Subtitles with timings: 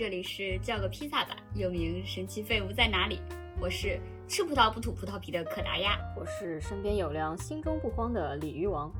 [0.00, 3.20] 这里是叫个披萨吧，又名神奇废物在哪里？
[3.60, 8.90] 我是吃葡萄不吐葡萄皮的可达鸭，我是身边有粮心中不慌的鲤鱼王。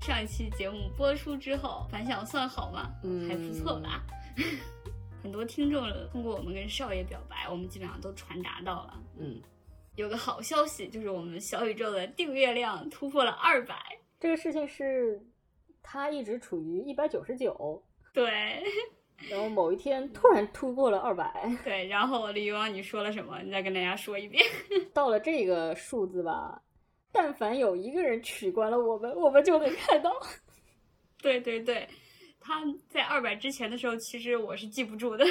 [0.00, 2.88] 上一期节目播出之后，反响算好吗？
[3.02, 4.04] 嗯，还不错吧。
[5.20, 9.02] 很多听众通过我们跟少爷表白，我们基本上都传达到了。
[9.18, 9.42] 嗯，
[9.96, 13.74] 有个好消息，就是我们小宇宙的订阅量突破了二百。
[14.20, 15.20] 这个事情是，
[15.90, 18.62] 它一直处于一百九十九， 对。
[19.28, 21.86] 然后某一天突然突破了二百，对。
[21.88, 23.40] 然后李王，你说了什么？
[23.42, 24.44] 你再跟大家说一遍。
[24.94, 26.62] 到了这个数字吧。
[27.10, 30.12] 但凡有一个人取关了我们，我们就能看到。
[31.20, 31.88] 对对对，
[32.38, 35.24] 他在二百之前的时候，其实我是记不住的。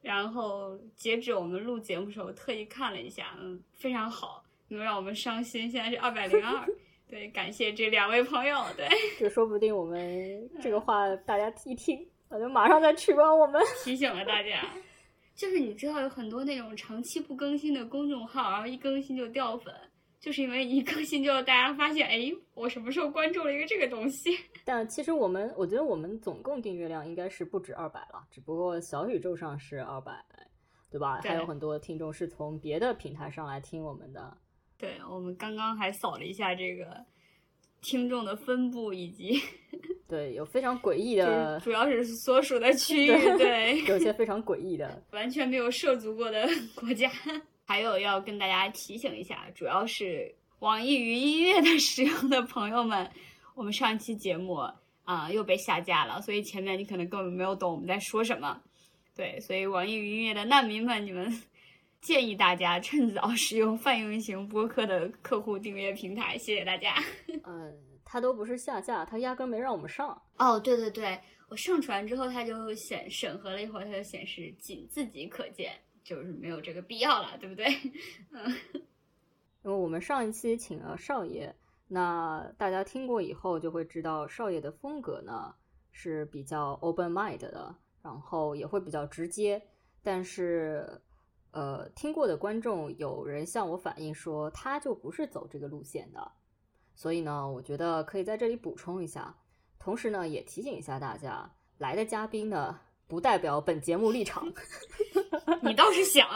[0.00, 5.70] 然后截止我们录节目的时候，特意看了一下，嗯，非常好，没有让我们伤心。
[5.70, 6.66] 现在是二百零二，
[7.14, 8.56] 对，感谢这两位朋友。
[8.76, 8.88] 对，
[9.20, 13.62] 就说不定我们这个话大家一听，我就马上再取关我们。
[13.84, 14.68] 提醒了大家，
[15.36, 19.72] 就是你知道有很多那种长期不更新的公众号，然后一更新就掉粉。
[20.18, 24.30] 就是因为一更新，就大家发现，哎，我什么时候关注了一个这个东西？
[24.66, 30.12] 但其实我们，我觉得我们总共订阅量应该是不止二百了，只不过小宇宙上是二百，
[30.90, 31.20] 对吧？
[31.22, 34.36] 还有很多听众是从别的平台上来听我们的。
[34.84, 37.02] 对，我们刚刚还扫了一下这个
[37.80, 39.40] 听众的分布，以及
[40.06, 46.46] 对，有非常诡异的，主要是所属的区域，对，有些非常诡异的， 完全没有涉足过的
[46.76, 47.10] 国家。
[47.64, 53.10] 还有要跟大家提醒一下，主要是网易云音乐的使用的朋友们，
[53.54, 54.52] 我们上一期节目
[55.04, 58.60] 啊又被下架了，所以前面你可能根本没有懂我们在说什么。
[59.16, 61.32] 对，所以网易云音乐的难民们，你们
[62.04, 67.02] 建议大家趁早 使用泛用型播客的客户订阅平台，谢谢大家。
[67.44, 67.74] 嗯，
[68.04, 70.20] 它都不是下架，它压根没让我们上。
[70.36, 75.72] 哦，对对对，我上传之后，它就显审核了一会儿，它就显示仅自己可见。
[76.02, 77.64] 就是没有这个必要了，对不对？
[78.32, 78.54] 嗯，
[79.62, 81.54] 因为我们上一期请了少爷，
[81.88, 85.54] 那大家听过以后就会知道，少爷的风格呢
[85.90, 89.62] 是比较 open mind 的，然后也会比较直接。
[90.02, 90.86] 但是，
[91.54, 96.32] 呃，听过的观众有人向我反映说，他就不是走这个路线的。
[96.94, 99.34] 所以呢，我觉得可以在这里补充一下，
[99.78, 102.78] 同时呢，也提醒一下大家，来的嘉宾呢。
[103.06, 104.50] 不代表本节目立场，
[105.62, 106.26] 你倒是想。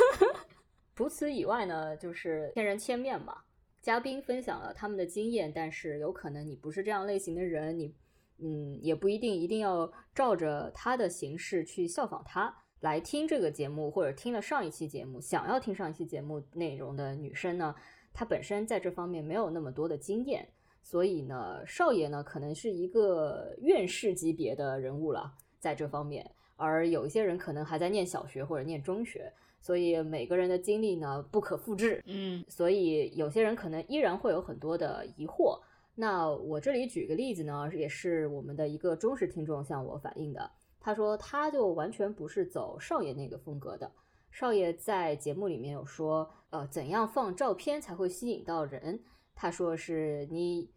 [0.94, 3.38] 除此以外呢，就是千人千面嘛。
[3.80, 7.92] 嘉宾分享了他们的经验，但是有可能你不是这样类型的人，你
[8.36, 17.74] 嗯也不一定一定要照着他的形式去效仿他来听这个节目，或者听了上一期节目想要听上一期节目内容的女生呢，
[18.12, 20.48] 她本身在这方面没有那么多的经验，
[20.82, 25.34] 所以呢，少爷呢可能是一个院士级别的人物了。
[25.58, 32.00] 在这方面，而有一些人可能还在念小学或者念中学，所以每个人的经历呢不可复制。
[32.06, 35.58] 嗯，所以有些人可能依然会有很多的疑惑。
[35.96, 40.48] 那我这里举个例子呢，也是我们的一个忠实听众向我反映的。
[40.80, 43.92] 他说，他就完全不是走少爷那个风格的。
[44.30, 49.02] 少爷在节目里面有说，呃，怎样放照片才会吸引到人？
[49.34, 50.70] 他说是你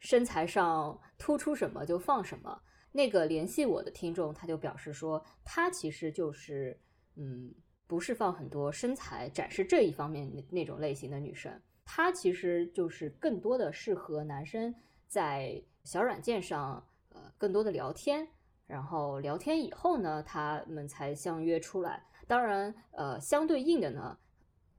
[0.00, 2.60] 身材上突出什么就放什么。
[2.92, 6.78] 那个联系我的听众，他就表示说，他其实就是，
[7.16, 7.52] 嗯，
[7.86, 14.74] 不是放很多身材展示这一方面那那种类型的女生，她其实就是更多的适合男生
[15.08, 18.28] 在小软件上，呃，更多的聊天，
[18.66, 22.02] 然后聊天以后呢，他们才相约出来。
[22.26, 24.18] 当然，呃，相对应的呢，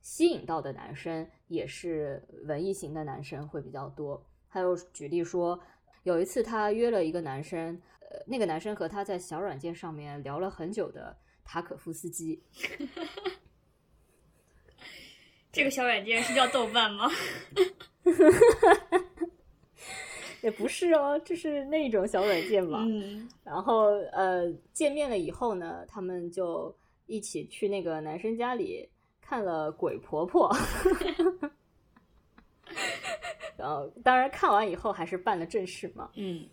[0.01, 4.25] 吸引到的男生也是文艺型的男生会比较多。
[4.47, 5.59] 还有举例说，
[6.03, 7.81] 有一次他约了一个男生。
[8.07, 12.40] 呃那个男生和他在小软件上面聊了很久的塔可夫斯基，
[15.51, 17.10] 这个小软件是叫豆瓣吗？
[20.45, 22.86] 也不是哦，就是那种小软件嘛。
[22.88, 23.27] 嗯。
[23.44, 26.74] 然后呃，见面了以后呢，他们就
[27.07, 28.88] 一起去那个男生家里
[29.19, 30.47] 看了《鬼婆婆》，
[33.57, 36.12] 然后当然看完以后还是办了正事嘛。
[36.13, 36.48] 嗯。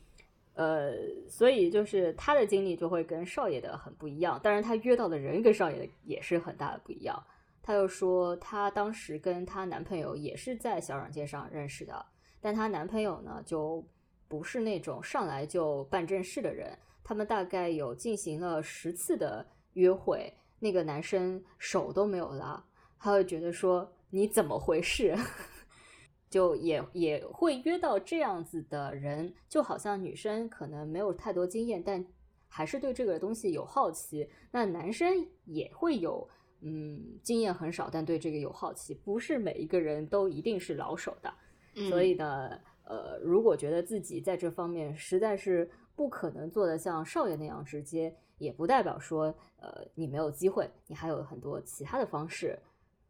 [0.55, 0.93] 呃，
[1.29, 7.23] 所以就是他的经历就会跟少爷的很不一样，当然他约到的人跟少爷的也是很大的不一样。
[7.63, 12.05] 他又说，他当时跟她男朋友也是在小软件上认识的，
[12.43, 13.83] 但她男朋友呢就
[14.29, 22.63] 不是那种上来就办正事的人，他们大概有进行了十次的约会，那个男生手都没有拉，
[22.99, 25.17] 他会觉得说你怎么回事？
[26.29, 32.03] 就也也会约到这样子的人，就好像女生可能没有太多经验，但
[32.49, 34.27] 还是对这个东西有好奇。
[34.51, 36.27] 那男生也会有，
[36.63, 38.95] 嗯，经验很少，但对这个有好奇。
[38.95, 41.31] 不是每一个人都一定是老手的，
[41.75, 52.59] 所以呢，呃，如果觉得自己在这方面实在是不可能做得像少爷那样直接，也不代表说，呃，你没有机会，你还有很多其他的方式，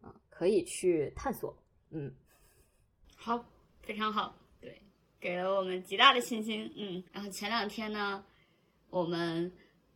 [0.00, 1.56] 啊，可以去探索。
[1.91, 2.12] 嗯，
[3.17, 3.44] 好，
[3.82, 4.81] 非常好，对，
[5.19, 6.73] 给了我们极大的信心。
[6.76, 8.25] 嗯，然后前两天呢，
[8.91, 9.50] 我们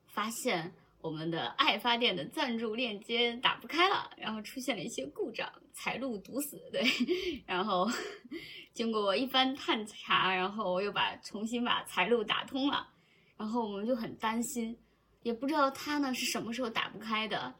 [0.06, 0.72] 发现
[1.06, 6.60] 我们的爱发电的赞助链接打不开了，然后出现了一些故障，财路堵死。
[6.72, 6.82] 对，
[7.46, 7.88] 然后
[8.74, 12.88] 经过我一番探查，然后我又把重新把财路打通了，
[13.36, 14.76] 然后我们就很担心，
[15.22, 17.54] 也不知道它呢是什么时候打不开的，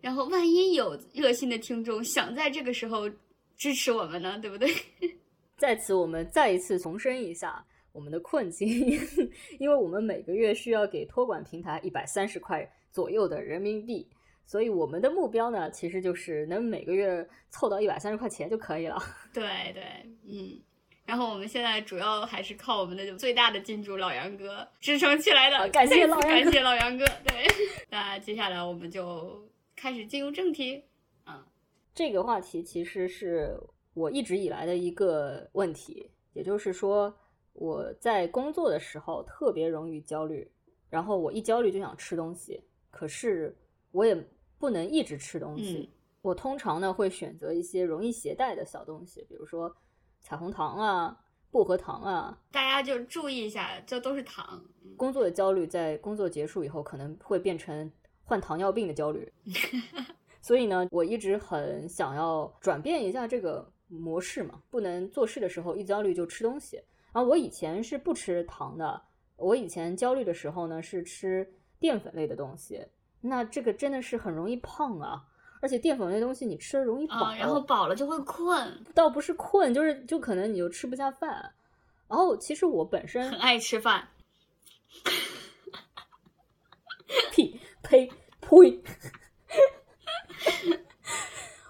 [0.00, 3.08] 然后万一有热心的听众想在这个时候。
[3.56, 4.72] 支持我们呢，对不对？
[5.58, 8.68] 在此，我们再一次重申一下我们的困境，
[9.58, 12.64] 因为我们每个月需要给托管平台一百三十块
[12.98, 14.08] 左右的人民币，
[14.44, 19.00] 所以我们的目标呢，其实就是能每个月凑到一百三十块钱就可以了。
[19.32, 19.84] 对对，
[20.26, 20.60] 嗯。
[21.06, 27.06] 然后我们现在主要还是靠我们的最大的金主老杨哥支撑起来的，感谢老感谢老杨哥。
[27.24, 27.46] 对，
[27.88, 30.82] 那接下来我们就开始进入正题。
[31.94, 33.56] 这个话题其实是
[33.94, 37.14] 我一直以来的一个问题，也就是说，
[37.52, 40.50] 我在工作的时候特别容易焦虑，
[40.90, 42.60] 然后我一焦虑就想吃东西，
[42.90, 43.56] 可是
[43.92, 44.14] 我也
[44.58, 45.90] 不能一直吃东西。
[46.20, 49.74] 我通常呢会选择一些容易携带的小东西，比如说
[50.20, 51.16] 彩虹糖啊、
[51.50, 52.38] 薄荷糖啊。
[52.50, 54.62] 大家就注意一下，这都是糖。
[54.96, 57.90] 工作的焦虑在工作结束以后可能会变成
[58.24, 59.32] 患糖尿病的焦虑。
[60.42, 66.76] 所以呢，我一直很想要转变一下这个模式嘛，不能做事的时候一焦虑就吃东西。
[67.12, 69.00] 然后我以前是不吃糖的，
[69.36, 71.48] 我以前焦虑的时候呢是吃
[71.80, 72.86] 淀粉类的东西，
[73.20, 75.24] 那这个真的是很容易胖啊，
[75.60, 81.52] 而且淀粉类东西你吃了容易饱，然后饱了就会困，倒不是困，就是就可能你就吃不下饭。
[82.08, 84.08] 然后其实我本身很爱吃饭，
[87.32, 88.10] 屁呸
[88.40, 88.82] 呸。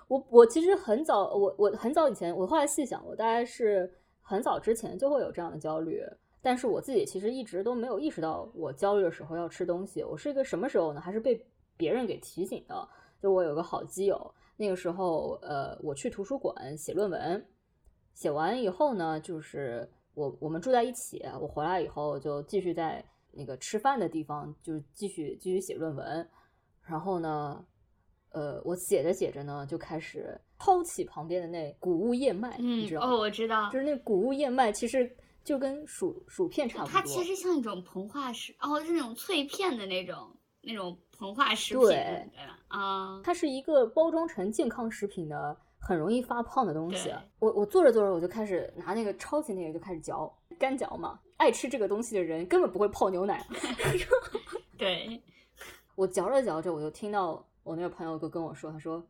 [0.09, 6.03] 我我其实很早，我我很早以前，我后来细想，我大概是很早之前就会有这样的焦虑，
[6.41, 10.03] 但是我自己其实一直都没有意识到我焦虑的时候要吃东西。
[10.03, 11.01] 我是一个什么时候呢？
[11.01, 11.45] 还是被
[11.77, 12.89] 别人给提醒的。
[13.21, 17.45] 就我有个好基友，那个时候，呃，我去图书馆写论文，
[18.15, 26.29] 写完以后呢，就是我我们住在一起，我回来以后就继续在那个吃饭的地方，就继续继续写论文，
[26.83, 27.65] 然后呢。
[28.31, 33.09] 呃，我写着写着呢，就开始抛弃旁边的那谷物燕麦，你知道吗？
[33.09, 35.11] 哦，我知道，就是那谷物燕麦，其实
[35.49, 36.93] 就跟薯薯片差不多。
[36.93, 40.31] 它其实像一种膨化食，哦，是那种脆片的那种
[40.61, 42.29] 那种膨化食品，对
[42.69, 47.11] 啊，它是一个包装成健康食品的，很容易发胖的东西。
[47.39, 51.19] 我我做着做着，我就开始拿那个抄起那个就开始嚼，干嚼嘛。
[51.39, 53.43] 爱吃这个东西的人根本不会泡牛奶。
[54.77, 55.19] 对，
[55.95, 57.43] 我嚼着嚼着，我就听到。
[57.65, 59.07] 我那个朋友就跟我说：“他说，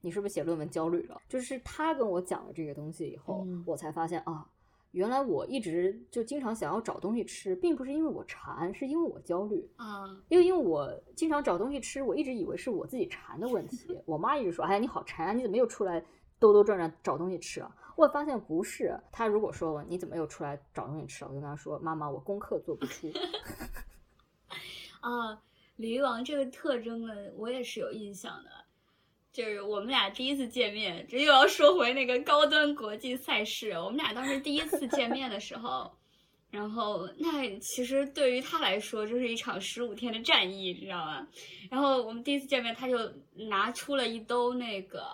[0.00, 1.20] 你是不是写论文焦虑了？
[1.28, 4.46] 就是他跟我讲了这个东西以后，我才发现啊，
[4.92, 10.04] 原来我一直就经常想要找东西吃，并不是因为我馋，是因为我焦虑啊。
[10.28, 13.98] 因为因为我经常找东西吃，我一直以为是我自己馋的问题。
[14.04, 16.04] 我妈一直说：‘哎呀，你好馋啊，你怎么又出来
[16.38, 18.98] 兜兜转转找东西吃啊？’我发现不是。
[19.12, 23.08] 她如果说我你怎么又出来找东西吃，我就跟她说：‘妈妈，我功课做不出。
[25.00, 25.42] ’啊。”
[25.76, 28.50] 鲤鱼王这个特征呢，我也是有印象的，
[29.32, 33.70] 就是我们俩第一次见面，这又要说回那个高端国际赛事。
[33.72, 35.90] 我们俩当时第一次见面的时候，
[36.50, 41.26] 然后那其实对于他来说，就是一场十五天的战役，你知道吗？
[41.70, 42.98] 然后我们第一次见面，他就
[43.48, 45.04] 拿出了一兜那个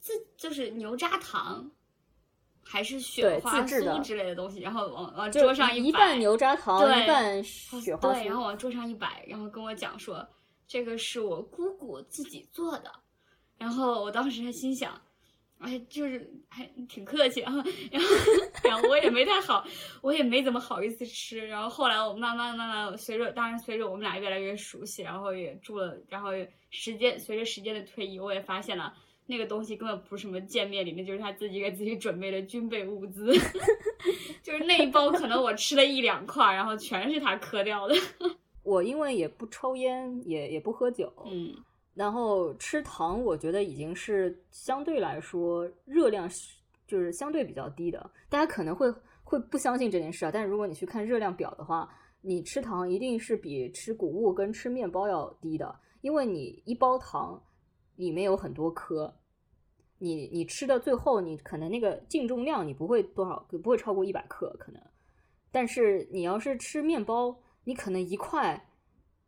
[0.00, 1.70] 自就是牛轧糖。
[2.68, 10.28] 还是雪花酥之类的东西，然后往往桌上一摆，一半牛轧糖，一半雪花酥，然后往桌上一摆，然后跟我讲说，
[10.66, 12.90] 这个是我姑姑自己做的。
[13.58, 15.00] 然后我当时还心想，
[15.58, 17.52] 哎，就是还挺客气啊。
[17.90, 18.08] 然后，
[18.62, 19.66] 然后我也没太好，
[20.02, 21.46] 我也没怎么好意思吃。
[21.48, 26.30] 然后后来我慢慢慢慢随着，当然随着我们俩越来越熟悉，然后也住了，然后
[26.70, 28.94] 时间随着时间的推移，我也发现了。
[29.28, 33.32] 那个东西根本不是什么见面礼，那就是他自己给自己准备的军备物资，
[34.40, 37.94] 就是那一包可能我吃了一两块，然后全是他磕掉的。
[38.66, 41.54] 我因为也不抽烟，也也不喝酒，嗯，
[41.94, 46.28] 然后吃糖，我觉得已经是相对来说热量
[46.84, 48.10] 就是相对比较低的。
[48.28, 48.92] 大家可能会
[49.22, 51.88] 会不相信这件事啊，但是如果你去看热量表的话，
[52.20, 57.40] 你吃糖一定是比吃谷物跟吃面包要低的，因为你一包糖
[57.94, 59.14] 里面有很多颗，
[59.98, 64.82] 你你吃的最后你可能那个净重量你不会多少，不会超过一百克可能，
[65.52, 68.68] 但是你要是吃面包，你可能一块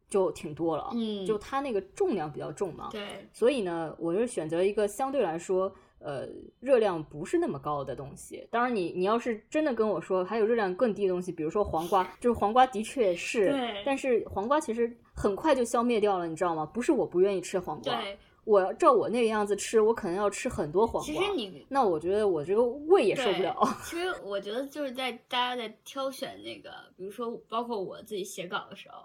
[0.08, 6.26] 就挺多了，嗯就它那个重量比较重嘛，对，所以呢，我就选择一个相对来说，呃，
[6.60, 8.46] 热量不是那么高的东西。
[8.50, 13.52] 当然你，你要是真的跟我说还有热量更低的东西，比如说黄瓜，就是黄瓜的确是，
[13.84, 16.64] 但是黄瓜其实很快就消灭掉了，你知道吗？
[16.64, 18.16] 不是我不愿意吃黄瓜，对，
[18.48, 21.14] 我照我那个样子吃，我可能要吃很多黄瓜其。
[21.14, 23.54] 实你那我觉得我这个胃也受不了。
[23.84, 29.04] 其实我觉得就是在大家在挑选那个，比如说包括我自己写稿的时候，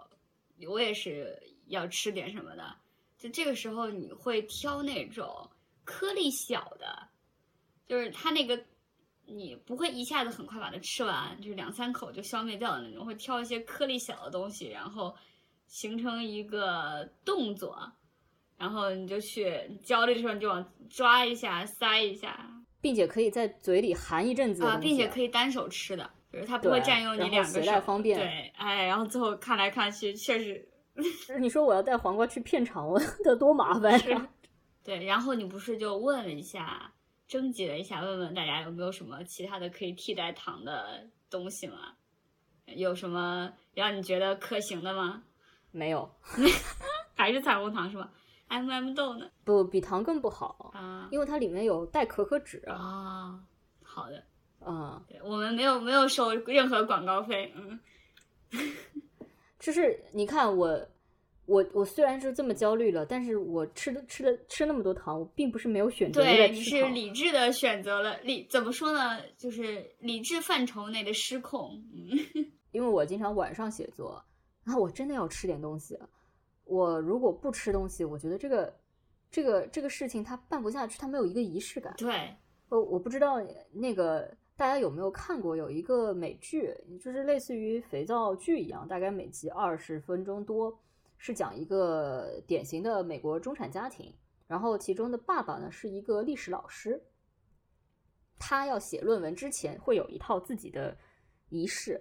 [0.69, 2.73] 我也是要吃点什么的。
[3.17, 5.27] 就这个时候，你会挑那种
[5.83, 6.97] 颗粒小的，
[7.85, 8.57] 就是它那个
[9.25, 15.13] 你不会一下子很快把它吃完，就是两三口就消灭掉的那种，会挑一些颗粒小的东西，然后
[15.67, 17.77] 形成一个动作，
[18.63, 30.65] 然后你就去你焦虑的时候你就往抓一下、塞一下，并且可以在嘴里含一阵子啊，并且可以单手吃的，就是它不会占用你两个手，带方便对，哎，然后最后看来看去，确实
[31.41, 34.29] 你说我要带黄瓜去片场，我 得多麻烦是呀！
[34.82, 35.03] 对。
[35.03, 36.89] 然后你不是就问了一下，
[37.27, 41.96] 征集了一下，问问大家有没有什么其他的可以替代糖的东西吗？
[42.67, 45.22] 有什么让你觉得可行的吗？
[45.72, 46.10] 没有，
[47.13, 48.10] 还是彩虹糖是吧
[48.47, 49.29] ？M M 豆呢？
[49.43, 52.62] 不比糖更不好，啊因为它里面有带可可脂。
[52.67, 53.39] 啊，
[53.81, 54.23] 好的，
[54.65, 57.79] 嗯，对我们没有没有收任何广告费，嗯，
[59.59, 60.79] 就是你看我，
[61.45, 66.88] 我我虽然是这么焦虑了，但是我吃的吃的吃那么多糖，我并不是没有选择对，你是。
[66.89, 69.19] 理智的选择了理，怎么说呢？
[69.38, 71.81] 就是理智范畴内的失控。
[71.93, 74.23] 嗯， 因为我经常晚上写作，
[74.63, 75.97] 然后我真的要吃点东西。
[76.65, 78.74] 我如果不吃东西，我觉得这个
[79.29, 81.93] 这个这个事情它办不下去，它没有一个仪式感。
[81.98, 82.36] 对，
[82.70, 83.41] 呃，我不知道
[83.72, 90.79] 那个大家有没有看过，有一个美剧，就是类似于肥皂剧一样，大概每集二十分钟多，
[91.17, 94.13] 是讲一个典型的美国中产家庭，
[94.48, 97.01] 然后其中的爸爸呢是一个历史老师，
[98.39, 100.96] 他要写论文之前会有一套自己的
[101.50, 102.00] 仪式，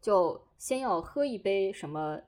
[0.00, 2.20] 就先要喝一杯什么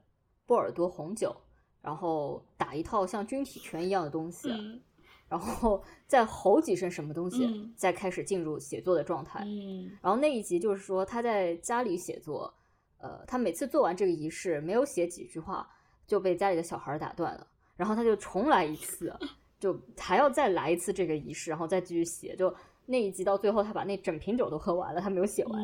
[0.47, 1.35] 波尔多红酒，
[1.81, 4.51] 然后打一套像军体拳一样的东西。
[4.51, 4.81] 嗯
[5.29, 9.45] 然后 再吼几声什么东西，嗯再开始进入写作的状态。
[9.45, 12.51] 嗯然后那一集就是说他在家里写作，
[12.97, 15.69] 呃，他每次做完这个仪式，没有写几句话
[16.07, 19.15] 就被家里的小孩打断了，然后他就重来一次，
[19.61, 22.35] 就还要再来一次这个仪式，然后再继续写。
[22.35, 22.55] 就
[22.87, 25.63] 那一集到最后，他把那整瓶酒都喝完了，他没有写完。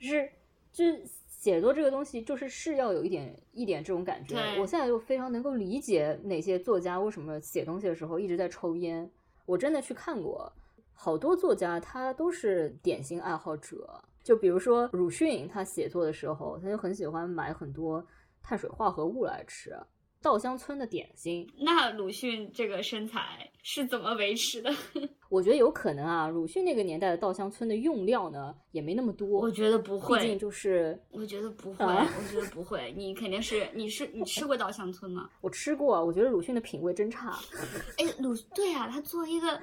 [0.00, 0.28] 是
[0.72, 1.06] 就是
[1.38, 4.36] 写作这个东西，就是是要有一点一点这种感觉。
[4.60, 9.08] 我现在就非常能够理解哪些作家为什么写东西的时候一直在抽烟。
[9.46, 10.52] 我真的去看过
[10.92, 14.02] 好多作家，他都是点心爱好者。
[14.24, 18.04] 就比如说鲁迅，他写作的时候，他就很喜欢买很多
[18.42, 19.78] 碳水化合物来吃。
[20.22, 24.70] 稻香村的点心，那鲁迅这个身材是怎么维持的？
[25.28, 26.26] 我觉得有可能啊。
[26.28, 29.40] 鲁迅那个年代的稻香村的用料呢，也没那么多。
[29.40, 32.92] 我觉得不会毕竟，就是我觉得不会，啊我觉得不会。
[32.96, 35.30] 你肯定是，你是你吃过稻香村吗？
[35.40, 37.38] 我吃过啊，我觉得鲁迅的品味真差。
[37.98, 39.60] 哎，鲁对啊，他作为一个，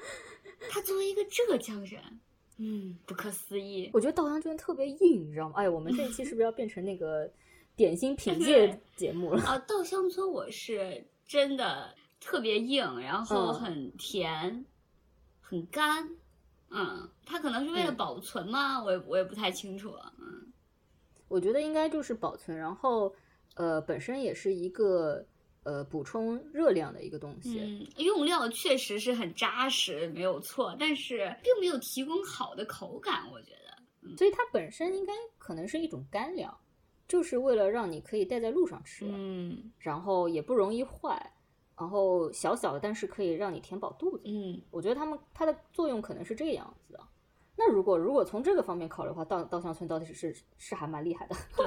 [0.70, 2.00] 他作为一个浙江人，
[2.60, 3.90] 嗯，不可思议。
[3.92, 5.56] 我觉得稻香村特别硬，你知道吗？
[5.58, 7.30] 哎，我们这一期是不是要变成那个
[7.76, 9.44] 点心品鉴节目了？
[9.44, 14.66] 啊，稻香村我是真的特别硬，然后嗯很甜，
[15.42, 16.10] 很干。
[16.70, 18.84] 嗯，它可能是为了嗯保存吗？
[18.84, 19.94] 我也我也不太清楚。
[20.20, 20.52] 嗯，
[21.28, 23.14] 我觉得应该就是保存，然后
[23.56, 25.26] 呃，本身也是一个
[25.64, 27.60] 呃补充热量的一个东西。
[27.60, 34.16] 嗯，用料确实是很扎实，没有错，但是并没有提供好的口感，我觉得。
[34.18, 36.56] 所以它本身应该可能是一种干粮，
[37.08, 41.34] 就是为了让你可以带在路上吃，嗯然后也不容易坏，
[41.78, 44.24] 然后小小的，但是可以让你填饱肚子。
[44.26, 47.00] 嗯，我觉得他们它的作用可能是这个样子的。
[47.58, 51.36] 那如果如果从这个方面考虑的话，稻稻香村到底是是是还蛮厉害的。
[51.56, 51.66] 对。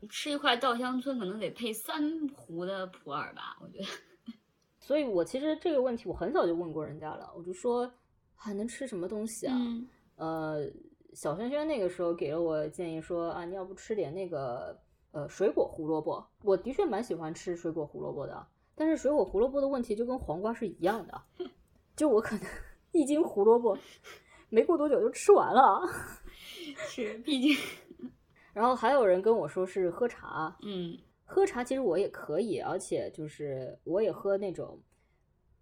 [0.00, 3.84] 你 吃一块稻香村可能得配三壶的普洱吧，我觉得。
[4.78, 7.90] 所以我其实这个问题我很早就问过人家了，我就说
[8.34, 9.56] 还能吃什么东西啊？
[9.56, 10.70] 嗯呃，
[11.16, 14.78] 小轩轩那个时候给了我建议说啊，你要不吃点那个
[15.12, 16.22] 呃水果胡萝卜？
[16.42, 21.22] 我的确蛮喜欢吃水果胡萝卜的，但是水果胡萝卜的问题就跟黄瓜是一样的，
[21.96, 22.46] 就我可能
[22.92, 23.78] 一斤胡萝卜，
[24.50, 25.88] 没过多久就吃完了。
[26.86, 27.56] 是，毕竟，
[28.52, 34.78] 然后还有人跟我说是喝茶，嗯喝茶其实我也可以，而且就是我也喝那种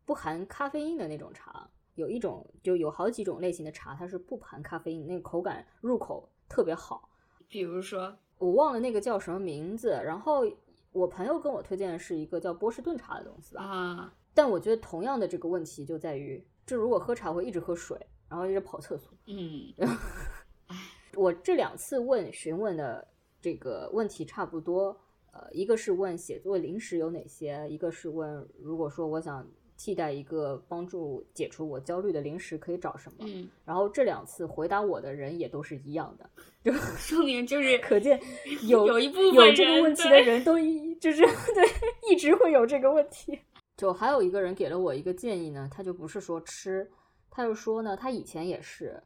[0.04, 1.70] 不含咖啡因的那种茶。
[1.94, 7.08] 有一种就有好几种类型的茶，它是不含咖啡因，那个口感入口特别好。
[7.48, 9.90] 比如说，我忘了那个叫什么名字。
[10.04, 10.44] 然后
[10.92, 13.62] 我朋友跟我推荐的是一个叫波士顿茶的东西吧。
[13.62, 17.96] 啊，但我觉得同样的这个问题就在于，这如果喝茶会一直喝水，
[18.28, 19.12] 然后一直跑厕所。
[19.26, 19.72] 嗯
[21.14, 23.06] 我这两次问询问的
[23.40, 24.98] 这个问题差不多，
[25.32, 33.18] 呃，一个是问写作零食有哪些，一个是问如果说我想替代一个帮助解除我焦虑的零食可以找什么。
[33.20, 36.28] 嗯，然后这两次回答我的人也都是一样的，
[36.64, 38.20] 就说明就是可见
[38.68, 41.22] 有有一部分有这个问题的人都一就是
[41.54, 41.64] 对
[42.10, 43.38] 一直会有这个问题。
[43.76, 46.88] 就还有一个人给了我一个建议呢，他就不是说吃，
[47.28, 49.02] 他就说呢，他以前也是，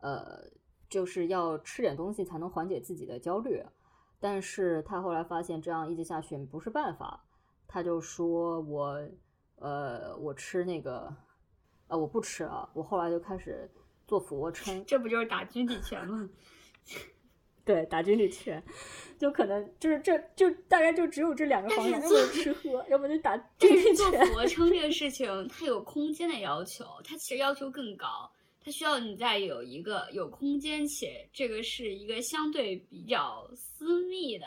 [0.00, 0.44] 呃，
[0.90, 3.62] 就是要吃点东西才能缓解自己的焦虑，
[4.20, 7.24] 但是他后来发现这样一直下去不是办法，
[7.66, 9.00] 他就说我，
[9.60, 11.14] 呃，我吃那个，
[11.88, 13.70] 呃，我不吃啊，我后来就开始
[14.06, 16.28] 做俯卧撑， 这不就是打军体拳吗？
[17.62, 18.60] 对，打军体拳，
[19.18, 24.26] 就可能就是这就大概就只有这两个方向，要不但是做就吃喝，要不就打 军体拳做拳。
[24.26, 28.28] 俯卧撑这个事情，它有空间的要求，它其实要求更高，
[28.64, 34.46] 它需要你在有一个有空间且这个是一个相对比较私密的，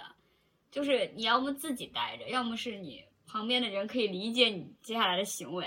[0.72, 3.02] 就是你要么自己待着，要么是你
[3.34, 5.66] 旁边的人可以理解你接下来的行为。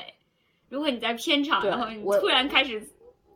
[0.68, 2.80] 如果你在片场，然后你突然开始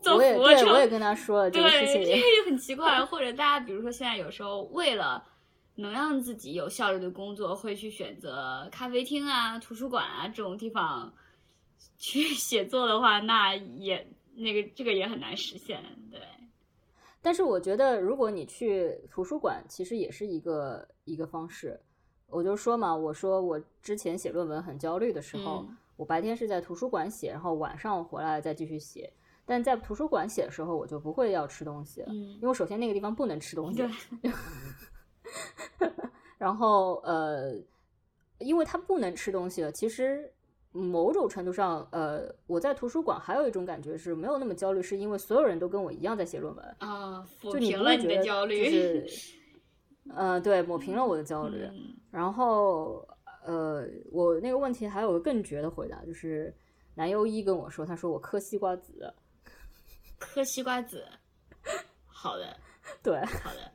[0.01, 3.05] 做俯卧撑，对我也跟他说了这对，个事情也，这个就 很奇怪。
[3.05, 5.25] 或者大家比如说现在有时候为了
[5.75, 11.13] 能让自己有效率的工作，会去选择咖啡厅啊、图书馆啊这种地方
[11.99, 14.07] 去写作的话，那也
[14.37, 15.83] 那个这个也很难实现。
[16.09, 16.21] 对，
[17.21, 21.81] 但是我觉得如果你去图书馆，其实也是一个一个方式。
[22.31, 29.13] 我就说嘛，我说我之前写论文很焦虑的时候，嗯我白天是在图书馆写，然后晚上回来再继续写。
[29.45, 33.87] 但在图书馆写的时候，我就不会要吃东西，嗯因为首先那个地方不能吃东西
[34.23, 34.31] 对，
[36.39, 37.55] 然后呃，
[38.39, 40.33] 因为它不能吃东西了，其实
[40.73, 48.65] 某种程度上，呃，我在图书馆还有一种感觉是没有那么焦虑，是因为所有人都跟我一样在写论文，啊，抚就你平了你的焦虑。
[48.65, 49.07] 就是，
[50.15, 51.63] 呃，对，抹平了我的焦虑。
[51.73, 53.07] 嗯然后
[53.45, 56.53] 呃，我那个问题还有个更绝的回答，就是
[56.97, 59.15] 男优一跟我说，他说我嗑西瓜子，
[60.19, 61.07] 嗑西瓜子，
[62.05, 62.57] 好的
[63.01, 63.73] 对，好的，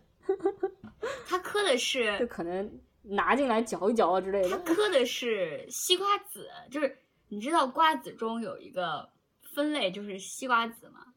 [1.26, 2.70] 他嗑的是就可能
[3.04, 4.50] 拿进来嚼一嚼啊之类的。
[4.50, 4.58] 他。
[4.76, 6.98] 嗑的是西瓜子，就是
[7.30, 9.08] 你知道瓜子中有一个
[9.54, 11.14] 分类就是西瓜子吗？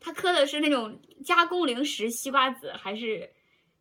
[0.00, 3.30] 他嗑的是那种加工零食西瓜子，还是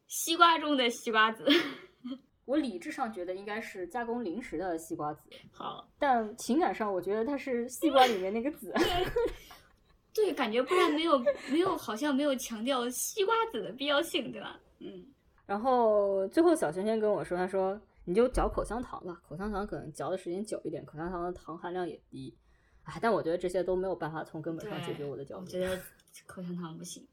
[0.07, 1.45] 西瓜中的西瓜籽？
[2.45, 8.73] 我理智上觉得应该是加工零食的西瓜籽，好，但情感上我觉得它是西瓜里面那个籽。
[10.13, 11.17] 对，感觉不然没有
[11.49, 14.59] 没有好像没有强调西瓜籽的必要性，对吧？
[14.79, 15.05] 嗯，
[15.45, 22.37] 然后最后小轩轩跟我说，他说你就嚼口香糖吧，口香糖可能嚼的时间久一点，口香糖的糖含量也低。
[22.83, 25.45] 哎，但我觉得这些都没有办法从根本上解决我的焦虑。
[25.45, 25.81] 我觉得
[26.27, 27.07] 口香糖不行。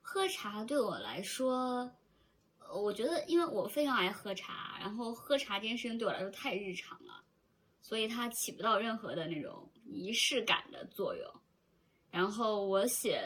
[0.00, 1.92] 喝茶对我来说，呃
[2.72, 7.24] 我觉得因为我非常爱喝茶，然后喝茶这件事情对我来说太日常了，
[7.80, 11.30] 所以它起不到任何的那种仪式感的作用。
[12.10, 13.22] 然后我写，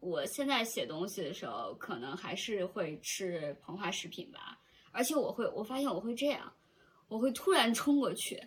[0.00, 4.58] 我现在写东西的时候，可能还是会吃膨化食品吧，
[4.90, 6.52] 而且我会，我发现我会这样，
[7.08, 8.40] 我会突然冲过去，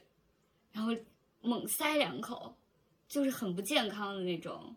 [0.72, 0.94] 然后
[1.42, 2.56] 猛塞两口，
[3.08, 4.76] 就是很不健康的那种，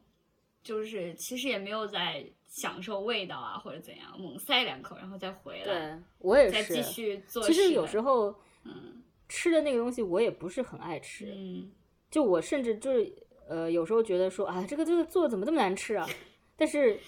[0.62, 6.82] 就是其实也没有在享受味道啊或者怎样，猛塞两口然后再回来，对我也再继。
[6.82, 7.42] 续做。
[7.42, 11.70] 其实有时候嗯吃的那个东西我也不是很爱吃，嗯，
[12.10, 13.12] 就我甚至就是
[13.48, 16.08] 呃有时候觉得说啊这个这个做的怎么这么难吃啊，
[16.56, 16.98] 但是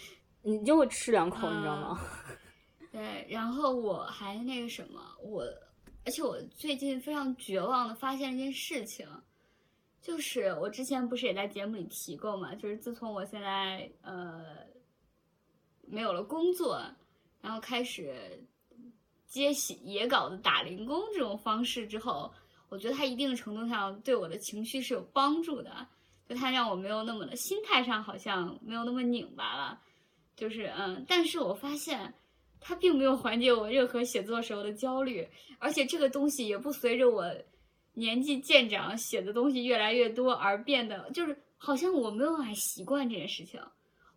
[0.42, 2.00] 你就会吃两口，你知道吗？
[2.90, 5.44] 对，然后我还那个什么，我
[6.04, 9.06] 而且我最近非常绝望的发现一件事情，
[10.00, 14.42] 就是我之前不是也在节目里提过嘛，就是自从我现在呃
[15.90, 16.80] 没有了工作，
[17.40, 18.42] 然后开始
[19.26, 22.32] 接写野稿子、打零工这种方式之后，
[22.68, 25.86] 我觉得它一定程度上对我的情绪是有帮助的，
[26.28, 29.80] 就它让我没有那么的心态上好像没有那么拧巴了，
[30.36, 32.14] 就是嗯，但是我发现。
[32.60, 35.24] 它并没有缓解我任何写作时候的焦虑，
[35.60, 37.24] 而且这个东西也不随着我
[37.94, 43.62] 年纪渐长，写的东西越来越多而变得，就是好像我没有办法习惯这件事情。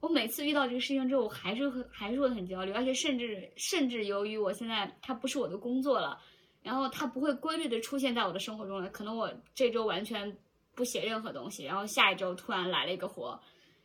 [0.02, 6.20] 我每次遇到这个事情之后，我还是会还是会很焦虑，而且甚至甚至由于我现在它不是我的工作了，
[6.64, 8.90] 然后它不会规律的出现在我的生活中了。
[8.90, 10.36] 可能我这周完全
[10.74, 13.40] 不写任何东西，然后下一周突然来了一个活，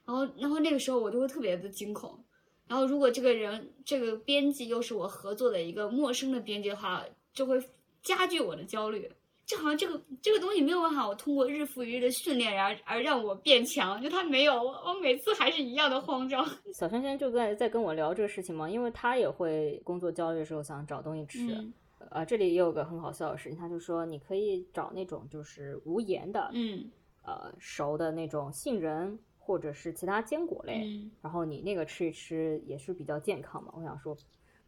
[0.06, 2.18] 然后然后那个时候我就会特别的惊恐。
[2.66, 7.62] 然后如果这个人这个编辑又是我合作的一个陌生的编辑的话，就会
[8.02, 9.08] 加剧我的焦虑。
[9.46, 14.02] 就好像这个这个东西没有办法，我通过日复一日的训练，而而让我变强。
[14.02, 16.44] 就他没有，我每次还是一样的慌张。
[16.74, 21.54] 小轩轩就在在跟我聊这个事情嘛，因为他也会工作焦虑的时候想找东西吃。
[21.54, 21.72] 嗯
[22.10, 26.88] 啊，这里也有个很好笑的事情，他就说你可以找那种就是无盐的，嗯
[27.24, 33.72] 呃，熟的那种杏仁或者是其他坚果类，嗯然后你那个吃一吃也是比较健康嘛。
[33.76, 34.16] 我想说，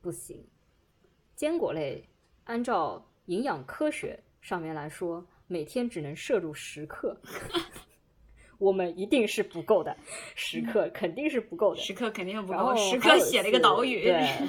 [0.01, 0.45] 不行，
[1.37, 2.03] 坚果类
[2.45, 7.17] 按照营养科学上面来说，每天只能摄入十克，
[8.59, 9.97] 我们一定是不够的，
[10.35, 11.81] 十克肯定是不够的。
[11.81, 14.49] 十克肯定不够，时还有一刻写了一个次岛屿，对，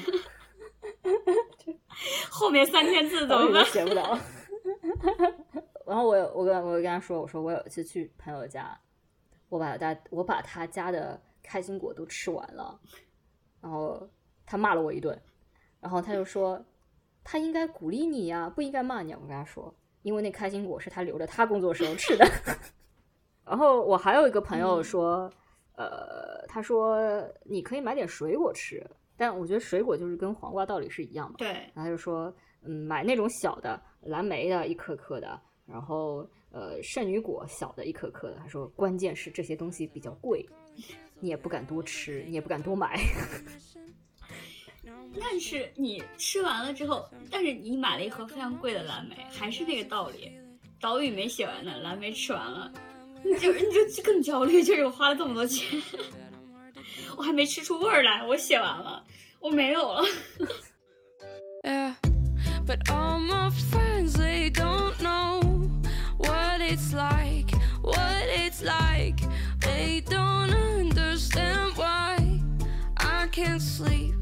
[2.29, 3.65] 后面三千字怎么办？
[3.65, 4.19] 写不了。
[5.85, 8.79] 然后我有我跟我跟他说，我说我有一次去朋友家，
[9.49, 12.79] 我把他我把他家的开心果都吃完了，
[13.59, 14.07] 然后
[14.45, 15.19] 他骂了我一顿，
[15.79, 16.63] 然后他就说
[17.23, 19.19] 他应该鼓励你呀、不应该骂你、啊。
[19.19, 22.25] 我跟他说，因为那开心果是他留着他工作时候吃的。
[23.45, 25.31] 然后我还有一个朋友说，
[25.75, 26.99] 呃，他说
[27.43, 28.85] 你可以买点水果吃，
[29.17, 31.37] 但我觉得水果就是跟黄瓜道理是一样的。
[31.39, 38.37] 对，然后他就说，嗯，买那种小的蓝莓的一颗颗的，然后呃圣女果小的一颗颗的。
[38.37, 40.47] 他说，关键是这些东西比较贵，
[41.19, 42.99] 你也不敢多吃，你也不敢多买。
[45.17, 50.31] 但是你吃完了之后，但是你买了一盒非常贵的蓝莓，还是那个道理，
[50.81, 52.71] 岛屿没写完呢，蓝莓吃完了，
[53.23, 53.61] 你就你
[53.95, 55.81] 就更焦虑，就是我花了这么多钱，
[57.17, 59.03] 我还没吃出味儿来，我写完了，
[59.39, 60.03] 我没有了。
[73.31, 74.18] Can't sleep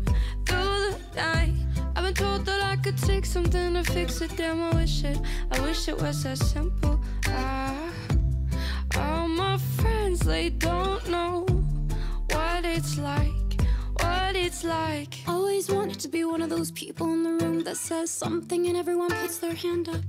[1.18, 1.54] night.
[1.96, 4.32] I've been told that I could take something to fix it.
[4.38, 5.18] Damn, I wish it,
[5.52, 7.00] I wish it was that simple.
[7.28, 7.92] Ah,
[8.96, 11.46] all my friends, they don't know
[12.32, 13.58] what it's like,
[14.02, 15.16] what it's like.
[15.28, 18.78] Always wanted to be one of those people in the room that says something and
[18.78, 20.02] everyone puts their hand up.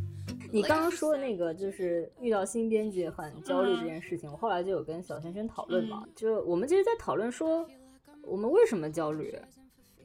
[0.51, 7.67] 你刚刚说的那个就是遇到新编辑很焦虑这件事情，我后来就有跟小轩轩讨论嘛，就我们其实，在讨论说
[8.23, 9.39] 我们为什么焦虑，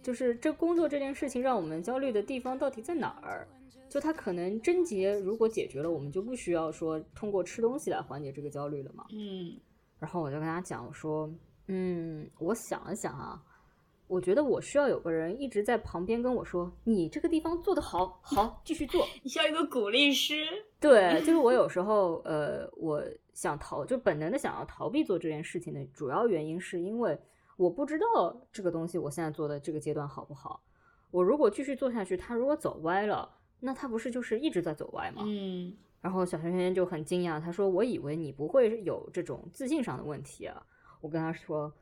[0.04, 3.48] 就是这工作这件事情让我们焦虑的地方到底在哪儿？
[3.90, 9.06] 就它可能症结如果解决了，我们就不需要说通过吃东西来缓解这个焦虑了嘛。
[9.12, 9.56] 嗯
[10.00, 11.32] 然后我就跟他讲，我说，
[11.68, 13.42] 嗯，我想了想啊，
[14.08, 19.06] 我觉得我需要有个人一直在旁边跟我说，你这个地方做得好，好，继续做。
[19.24, 20.44] 你需要一个鼓励师。
[20.82, 23.02] 对，就是我有时候，呃，我
[23.34, 27.18] 想逃，就本能的想要逃避做这件事情的主要原因，是因为
[27.58, 30.64] 我不知道这个东西我现在做的这个阶段好不好。
[31.12, 35.24] 我如果继续做下去，它如果走歪了，那它不是就是一直在走歪吗？
[35.26, 40.62] 嗯然后小轩轩就很惊讶，他说：“我以为你不会有这种自信上的问题啊。”
[41.00, 41.74] 我跟他说：“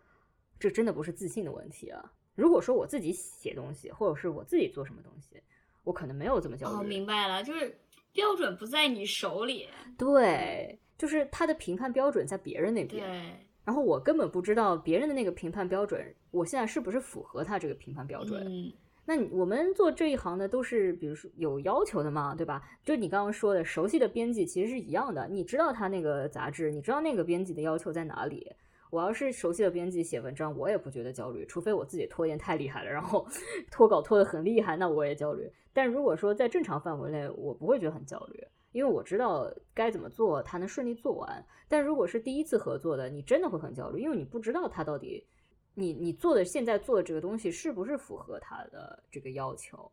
[0.59, 2.13] 这真的不是自信的问题啊。
[2.35, 5.41] 如果说我自己写东西，或者是我自己做什么东西，
[5.83, 6.75] 我可能没有这么焦虑。
[6.77, 7.75] 哦，明白了，就是
[8.13, 9.67] 标准不在你手里。
[9.97, 18.45] 对，就是他的评判标准在别人那边，对，然后我根本不知道别人的那个评判标准，我现在是不是符合他这个评判标准。
[18.45, 18.71] 嗯
[19.03, 22.61] 那我们做这一行的都是，比如说有要求的嘛，对吧？
[22.85, 28.49] 就你刚刚说的，熟悉的编辑其实是一样的，你知道他那个杂志，你知道那个编辑的要求在哪里。
[28.91, 33.25] 我要是熟悉的编辑写文章，我也不觉得焦虑，除非我自己拖延太厉害了，然后
[33.71, 35.51] 拖稿拖得很厉害，那我也焦虑。
[35.73, 41.45] 但如果说在正常范围内，我不会觉得很焦虑，因为我知道该怎么做，他能顺利做完。
[41.67, 45.25] 但如果是第一次合作的，你真的会很焦虑，因为你不知道他到底。
[45.73, 49.89] 你你做的现在做的这个东西是不是符合他的这个要求？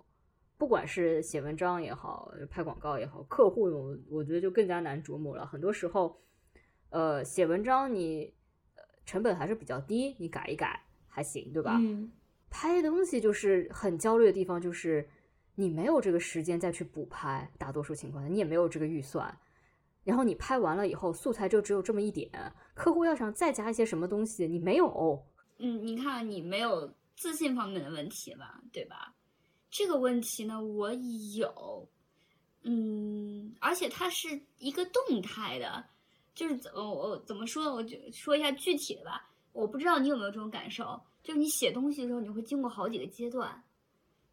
[0.57, 5.47] 不管是写文章也好，拍广告也好，客户我我觉得就更加难琢磨了。
[5.47, 6.21] 很多时候，
[6.91, 8.35] 呃，写文章你
[8.75, 11.79] 呃成本还是比较低，你改一改还行，对吧？
[11.81, 12.11] 嗯
[12.51, 15.09] 拍东西就是很焦虑的地方，就是
[15.61, 19.37] 你没有这个时间再去补拍，大多数情况下你也没有这个预算。
[20.05, 22.31] 然后你拍完了以后，素材就只有这么一点，
[22.75, 25.21] 客户要想再加一些什么东西，你没有。
[25.59, 29.13] 嗯，你看你没有自信方面的问题吧，对吧？
[29.69, 30.93] 这个问题呢，我
[31.35, 31.89] 有，
[32.63, 35.85] 嗯，而且它是一个动态的，
[36.37, 39.29] 就是怎么我怎么说，我就说一下具体的吧。
[39.53, 43.61] 我不知道你有没有这种感受，就是你写东西的时候，你会经过好几个阶段，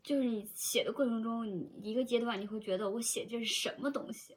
[0.06, 4.36] 就是你写的过程中，你一个阶段你会觉得我写这是什么东西，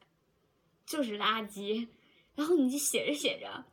[0.83, 1.87] 就是垃圾，
[2.33, 3.63] 然后你就写着写着，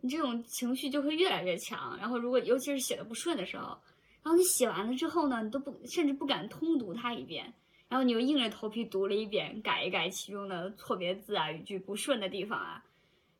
[0.00, 1.96] 你这种情绪就会越来越强。
[1.96, 3.78] 然后如果尤其是写的不顺的时候，
[4.24, 7.54] 然后你写完了之后呢，你都不甚至不敢通读它一遍，
[7.88, 12.84] 然后你又硬着头皮读了一遍，改一改其中的错别字啊、语句不顺的地方啊，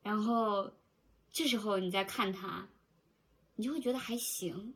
[0.04, 0.70] 然后
[1.32, 2.68] 这时候你再看它，
[3.56, 4.72] 你就会觉得还行。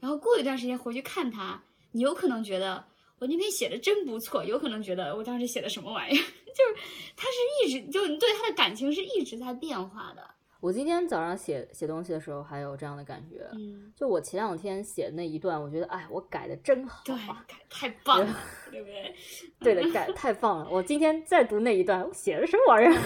[0.00, 2.84] 然后过一段时间回去看它，你有可能觉得
[3.18, 6.20] 我那篇写的真不错，有可能觉得我当时写的什么玩意儿，
[6.52, 6.82] 就是
[7.16, 10.22] 他是一直就你对他的感情是一直在变化的。
[10.60, 17.22] 我今天早上写写东西的时候还有这样的感觉，嗯，就我前两天写的那一段，我觉得哎，我改的真好对改，，
[17.68, 18.36] 太太棒了，
[18.70, 19.14] 对不对？
[19.58, 20.68] 对的，改太棒了。
[20.70, 23.02] 我今天再读那一段，我写的什么玩意儿？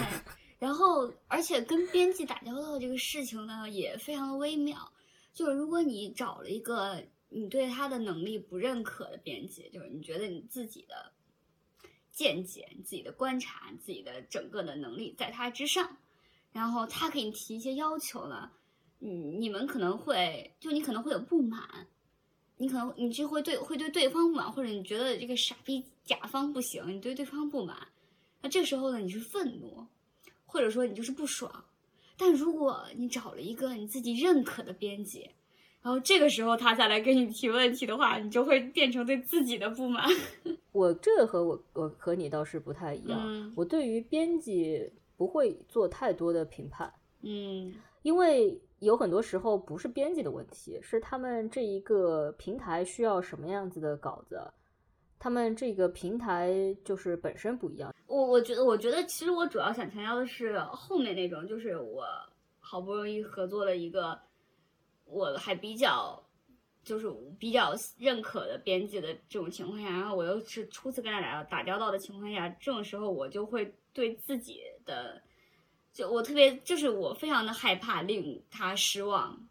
[0.59, 4.77] 然后，而且跟编辑打交道这个事情呢，也非常的微妙。
[5.33, 7.03] 就是如果你找了一个
[7.37, 11.11] 你对他的能力不认可的编辑，就是你觉得你自己的
[12.11, 15.97] 见解、你自己的观察、你自己的整个的能力在他之上，
[16.51, 18.51] 然后他给你提一些要求呢，
[18.97, 21.87] 你你们可能会就你可能会有不满，
[22.57, 27.87] 你可能你就会对会对对方不满，或者你觉得这个傻逼甲方不行，你对对方不满，
[28.41, 29.85] 那这时候呢，你是愤怒，
[30.47, 31.65] 或者说你就是不爽。
[32.17, 35.29] 但如果你找了一个你自己认可的编辑，
[35.87, 40.05] 然后这个时候他再来跟你提问题的话，你就会变成对自己的不满。
[40.73, 54.41] 我这个和我我和你倒是不太一样，嗯我对于编辑不会做太多的评判，嗯因为有很多时候不是编辑的问题，是他们这一个平台需要什么样子的稿子，
[55.17, 57.95] 他们这个平台就是本身不一样。
[58.07, 62.03] 我我觉得，我觉得其实我主要想强调的是后面那种，就是我
[62.59, 64.19] 好不容易合作了一个
[65.09, 66.21] 我还比较
[66.83, 75.21] 就是比较认可的编辑的这种情况下，然后我又是初次跟他打打交道的情况下，这种时候我就会对自己的，
[75.93, 79.47] 就我特别就是我非常的害怕令他失望，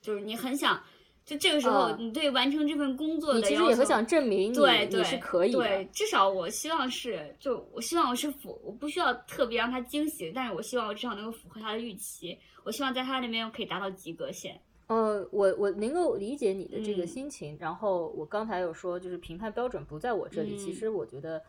[0.00, 0.82] 就是你很想。
[1.24, 12.36] 就这个时候，嗯你对完成这份工作的你其实也很想证明你对对你是可以的对，至少我希望是，就我希望我是符，我不需要特别让他惊喜，但是我希望我至少能够符合他的预期。
[12.64, 14.60] 我希望在他那边我可以达到及格线。
[14.92, 17.56] 呃，我我能够理解你的这个嗯心情。
[17.58, 20.56] 然后我刚才有说，就是评判标准不在我这里。
[20.56, 21.42] 其嗯实我觉得，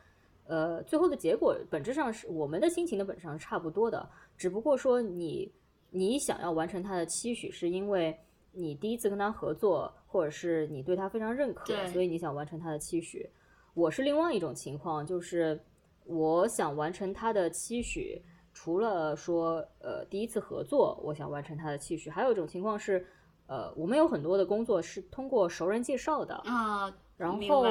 [0.46, 5.52] 呃，最后的结果本质上是我们的心情的本质上是差不多的，只不过说你
[5.90, 8.18] 你想要完成他的期许，是因为
[8.52, 13.30] 你第一次跟他合作，或者是你对他非常认可，所以你想完成他的期许。
[13.74, 15.60] 我是另外一种情况，就是
[16.06, 18.22] 我想完成他的期许，
[18.54, 23.04] 除了说呃第一次合作，我想完成他的期许，还有一种情况是，
[23.48, 27.66] 呃，我们有很多的工作是通过熟人介绍的，啊，然后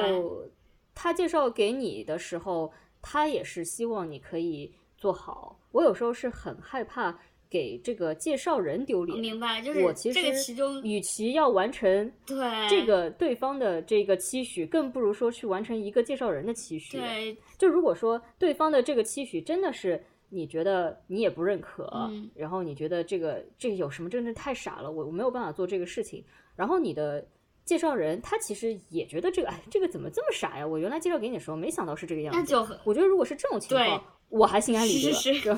[0.95, 5.59] 他介绍给你的时候，他也是希望你可以做好。
[5.71, 16.97] 我有时候是很害怕给这个介绍人丢脸，明白，就是我其这个实其中与其要完成对这个对方的这个期许，更不如说去完成一个介绍人的期许。
[16.97, 20.03] 对就如果说对方的这个期许真的是
[20.33, 27.25] 你觉得你也不认可，嗯然后你觉得这个这个有什么真的太傻了，我我没有办法做这个事情，然后你的
[27.63, 30.65] 介绍人他其实也觉得这个哎这个怎么这么傻呀？
[30.65, 32.39] 我原来介绍给你的时候没想到是这个样子。
[32.39, 35.13] 那就很我觉得如果是这种情况，我还心安理得。
[35.13, 35.57] 是是是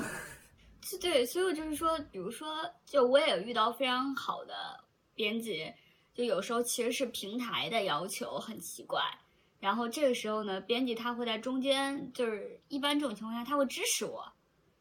[0.82, 2.48] 是对，所以我就是说，比如说，
[2.84, 4.54] 就我也有遇到非常好的
[5.16, 5.64] 编辑，
[6.14, 9.00] 就有时候其实是平台的要求很奇怪，
[9.58, 14.24] 然后这个时候呢，编辑他会在中间，就是一般这种情况下他会支持我，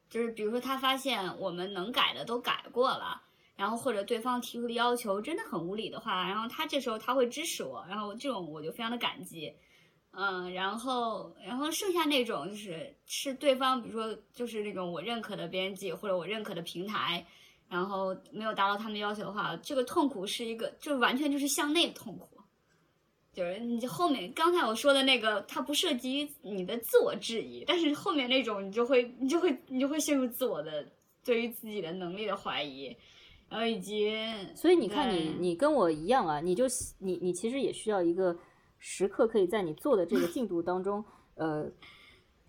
[0.09, 3.21] 就是比如说他发现我们能改的都改过了，
[3.55, 9.53] 然后或者对方提出的要求真的很无理的话，然后他这时候他会支持我，然后这种我就非常的感激。
[10.17, 17.25] 嗯，然后，然后剩下那种就是是对方，比如说就是那种我认可的编辑或者我认可的平台，
[17.67, 22.34] 然后没有达到他们要求的话，这个痛苦是一个，就完全就是向内的痛苦，
[23.35, 30.87] 就是你后面刚才我说的那个，它不涉及你的自我质疑，但是后面那种你就会你就会你就会陷入自我的
[31.23, 32.95] 对于自己的能力的怀疑，
[33.49, 34.15] 然后以及
[34.55, 36.63] 所以你看你，你跟我一样啊，你就
[36.99, 38.37] 你你其实也需要一个
[38.79, 41.03] 时刻可以在你做的这个进度当中，
[41.35, 41.69] 呃，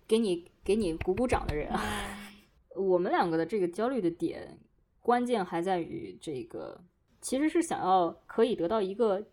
[0.07, 1.81] 给你给你鼓鼓掌的人啊。
[2.75, 4.59] 我们两个的这个焦虑的点，
[5.01, 6.79] 关键还在于这个，
[7.21, 9.25] 其实是想要可以得到一个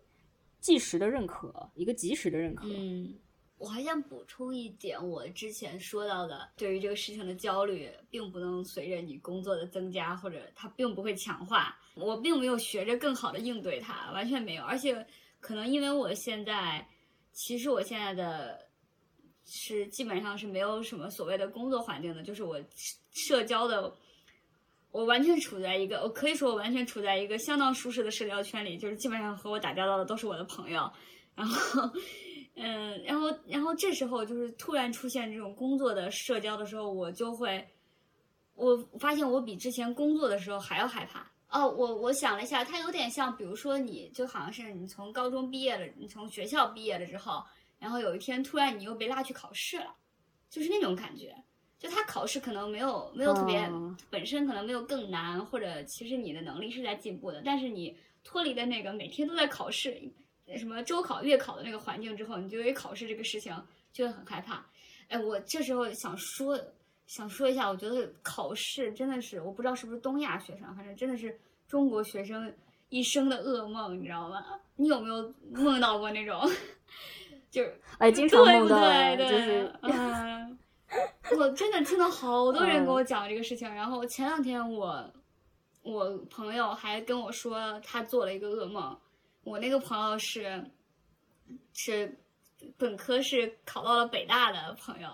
[0.65, 2.65] 即时的认可，一个及时的认可。
[2.67, 3.13] 嗯
[3.59, 11.77] 我还想补充一点，我之前说到的，对于这个事情的焦虑，并不能随着你工作的增加，或者它并不会强化。
[11.93, 14.63] 我并没有学着更好的应对它，完全没有。
[14.63, 15.05] 而且
[15.39, 16.85] 可能因为我现在，
[17.31, 18.67] 其实我现在的
[19.45, 22.59] 是基本上是没有什么所谓的工作环境的，就是我
[23.13, 23.95] 社交的，
[24.95, 30.89] 我完全处在一个，我可以说我完全处在一个相当舒适的社交圈里，就是基本上和我打交道的都是我的朋友，
[31.35, 31.91] 然后。
[32.57, 37.67] 嗯，然后，然后这时候就是突然出现这种工作的社交的时候，我就会，
[38.53, 41.29] 我发现我比之前工作的时候还要害怕。
[41.49, 47.43] 哦，我我想了一下，它有点像，比如说你就好像是你从高中毕业了，你从学校毕业了之后，
[47.77, 49.93] 然后有一天突然你又被拉去考试了，
[50.49, 51.35] 就是那种感觉。
[51.85, 53.69] 就他考试可能没有没有特别，
[54.09, 60.01] 本身可能没有更难，或者其实你的能力是在进步的，但是你脱离的那个每天都在考试。
[60.57, 63.55] 什么周考、月考的那个环境之后，你就对考试这个事情
[63.91, 64.65] 就会很害怕。
[65.07, 66.59] 哎，我这时候想说，
[67.05, 72.51] 想说一下，我觉得考试真的是，我不知道是不是东亚学生，反正真的是中国学生
[72.89, 74.43] 一生的噩梦，你知道吗？
[74.75, 76.41] 你有没有梦到过那种？
[77.49, 79.91] 就是哎，经常梦到，对对，就是嗯，
[81.37, 83.67] 我真的听到好多人跟我讲这个事情。
[83.73, 85.13] 然后前两天我
[85.81, 88.97] 我朋友还跟我说，他做了一个噩梦。
[89.43, 90.63] 我那个朋友是，
[91.73, 92.17] 是
[92.77, 95.09] 本科是考到了北大的朋友，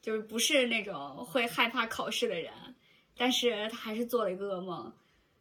[0.00, 2.52] 就是不是那种会害怕考试的人，
[3.16, 4.92] 但是他还是做了一个噩梦，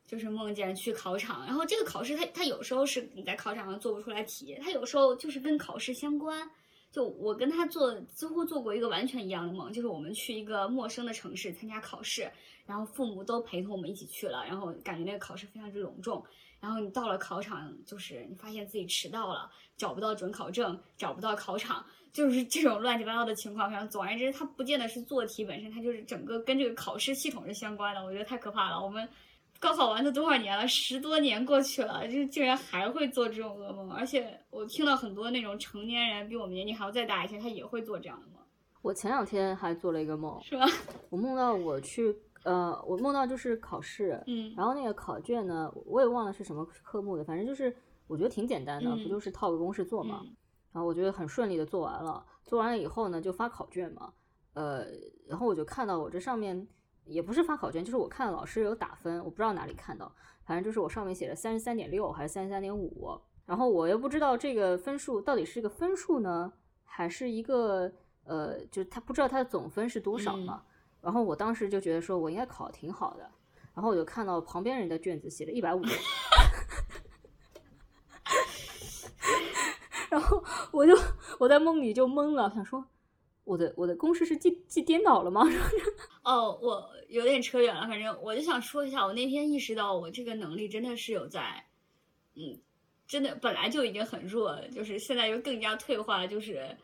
[0.06, 6.48] 就是梦见去考场，然后这个考试他他有时候是你在考场上做不出来题，他有时候就是跟考试相关。
[6.92, 12.30] 就我跟他做几乎做过一个完全一样的梦，就是我们去一个陌生的城市参加考试，
[12.66, 16.24] 然后父母都陪同我们一起去了，然后感觉那个考试非常之隆重。
[16.60, 23.72] 然后你到了考场，就是你发现自己迟到了，找不到准考证，找不到考场， 就是这种乱七八糟的情况。
[23.72, 28.04] 反正总而言之，它不见得是做题本身，它就是整个跟这个考试系统是相关的。
[28.06, 28.80] 我觉得太可怕了。
[28.80, 29.10] 我们
[29.62, 33.92] 高考完都多少年了，十多年过去了，就竟然还会做这种噩梦。
[33.92, 38.42] 而且我听到很多那种成年人比我们年纪还要再大一些，他也会做这样的梦。
[38.82, 40.66] 我前两天还做了一个梦，是吧？
[41.10, 42.14] 我梦到我去。
[42.44, 47.72] 呃，我梦到就是考试，嗯，然后那个考卷呢，我也忘了是什么科目的，反正就是
[48.08, 50.24] 我觉得挺简单的，不就是套个公式做嘛。
[50.74, 54.12] 然后我觉得很顺利的做完了，做完了以后呢，就发考卷嘛。
[54.56, 54.86] 呃，
[55.28, 56.68] 然后我就看到我这上面
[57.06, 60.14] 也不是发考卷，就是我看老师有打分，我不知道哪里看到，
[60.46, 67.92] 反正就是我上面写着三十三点六还是三十三点五，然后我又不知道这个分数到底是一个分数呢，还是一个
[68.24, 70.64] 呃，就是他不知道他的总分是多少嘛。
[71.02, 73.30] 然后我当时就觉得说，我应该考挺好的。
[73.74, 75.82] 然后我就看到旁边人的卷子写了一百五，
[80.12, 80.94] 然后我就
[81.40, 82.86] 我在梦里就懵了，想说
[83.52, 85.42] 我的我的公式是记记颠倒了吗？
[86.24, 87.88] 哦，我有点扯远了。
[87.88, 91.66] 反正我就想说一下，我那天意识到我这个能力真的是有在，
[92.36, 92.60] 嗯，
[93.06, 96.78] 真的本来就已经很弱，就是现在又更加退化了，就是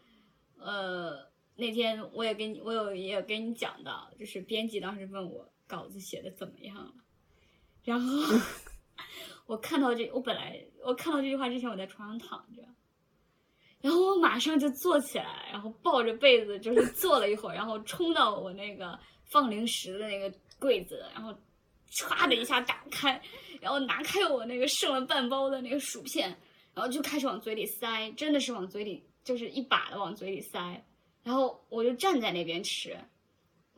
[0.57, 1.25] 呃。
[1.59, 6.93] 那天我也跟你，我有也跟你讲到，就是编辑当时问我稿子写的怎么样了，
[7.83, 8.05] 然后
[9.47, 12.61] 我看到这，我本来我看到这句话之前，我在床上躺着，
[13.87, 18.99] 然后我马上就坐起来，然后抱着被子就是坐了一会儿，然后冲到我那个
[19.31, 21.33] 放零食的那个柜子，然后
[21.89, 23.21] 歘的一下打开，
[23.61, 26.27] 然后拿开我那个剩了半包的那个薯片，
[26.73, 30.83] 然后就开始往嘴里塞，真的是往嘴里就是一把的往嘴里塞。
[31.23, 32.93] 然后我就站在那边吃，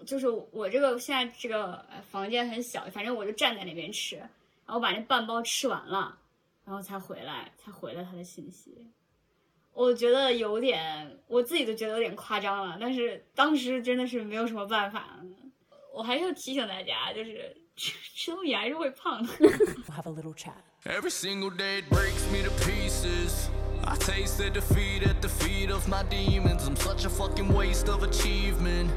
[0.08, 6.18] 就是我这个现在这个房间很小，反正我就站在那边吃，然后把那半包吃完了，
[6.66, 8.88] 然后才回来，才回了他的信息。
[9.74, 15.20] 我觉得有点，我自己都觉得有点夸张了，但是当时真的是没有什么办法。
[15.94, 19.34] 我还是要提醒大家，就是吃吃东西还是会胖的。
[23.82, 26.68] I tasted defeat at the feet of my demons.
[26.68, 28.92] I'm such a fucking waste of achievement.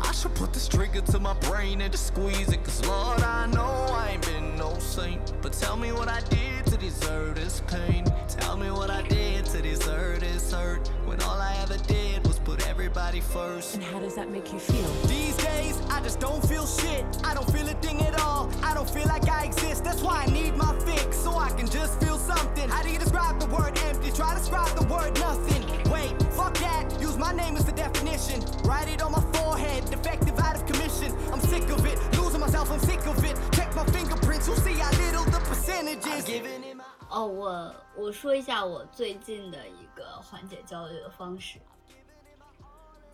[0.00, 2.64] I should put this trigger to my brain and just squeeze it.
[2.64, 5.34] Cause Lord, I know I ain't been no saint.
[5.42, 6.53] But tell me what I did to
[7.00, 8.04] deserve this pain.
[8.28, 10.86] Tell me what I did to deserve this hurt.
[11.04, 13.74] When all I ever did was put everybody first.
[13.74, 14.88] And how does that make you feel?
[15.06, 17.04] These days, I just don't feel shit.
[17.24, 18.50] I don't feel a thing at all.
[18.62, 19.84] I don't feel like I exist.
[19.84, 21.16] That's why I need my fix.
[21.16, 22.68] So I can just feel something.
[22.68, 24.10] How do you describe the word empty?
[24.10, 25.62] Try to describe the word nothing.
[25.90, 27.00] Wait, fuck that.
[27.00, 28.40] Use my name as the definition.
[28.64, 29.84] Write it on my forehead.
[29.90, 31.12] Defective out of commission.
[31.32, 31.98] I'm sick of it.
[32.18, 33.36] Losing myself, I'm sick of it.
[33.52, 34.46] Check my fingerprints.
[34.46, 36.24] You'll see how little the percentages.
[36.24, 36.73] Giving it my
[37.14, 41.60] 哦，我我说一下我最近的一个缓解焦虑的方式，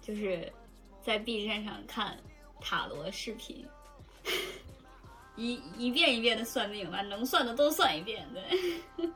[0.01, 0.51] 就是
[1.03, 2.19] 在 B 站上看
[2.63, 3.63] 塔罗视频，
[5.37, 9.07] 一一遍一遍的算命吧，能算的都算一遍，对。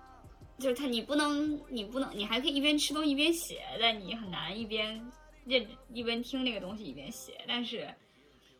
[0.58, 5.02] 就是他，你不能，你不能，你还可以一边吃东西一边写，但你很难一边
[5.46, 7.40] 认一边听那个东西一边写。
[7.48, 7.88] 但是，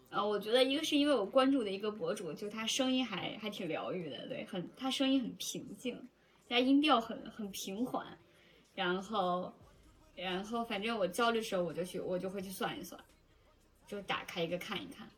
[0.08, 5.96] 呃，我觉得一个是因为我关注的一个博主，就他声音还还挺疗愈的，对，很他声音很平静，
[6.48, 8.06] 他音调很很平缓，
[8.74, 9.52] 然后，
[10.14, 13.00] 然后反正我焦虑的时候我就去我就会去算一算，
[13.86, 15.08] 就打开一个看一看，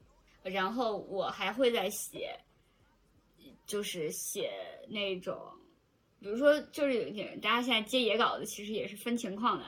[0.43, 2.39] 然后我还会在写，
[3.67, 4.51] 就是写
[4.89, 5.39] 那种。
[6.19, 9.65] 比如说，就是有点大家现在接野稿子，其实也是分情况的。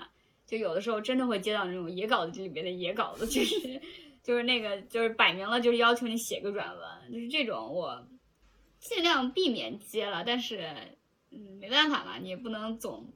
[0.47, 3.81] 就有的时候真的会接到那种野稿子里边的野稿子，就 是
[4.23, 8.03] 就是那个就是摆明了就是要求你写个软文，就是这种我
[8.81, 10.25] 尽量避免接了。
[10.25, 10.75] 但是
[11.31, 13.07] 嗯，没办法嘛，你也不能总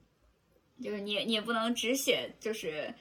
[0.81, 2.93] 就是你你也不能只写就是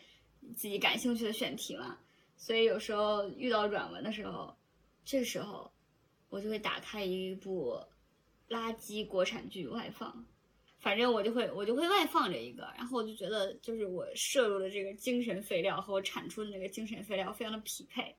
[0.57, 1.99] 自己感兴趣的选题嘛。
[2.37, 4.57] 所以有时候遇到软文的时候，
[5.05, 5.73] 这时候
[6.29, 7.79] 我就会打开一部。
[8.49, 10.27] 垃圾国产剧外放，
[10.79, 18.15] 反正我就会我就会外放这一个，然后我就觉得就是我摄入的这个精神废料和我产出的那个精神废料非常的匹配，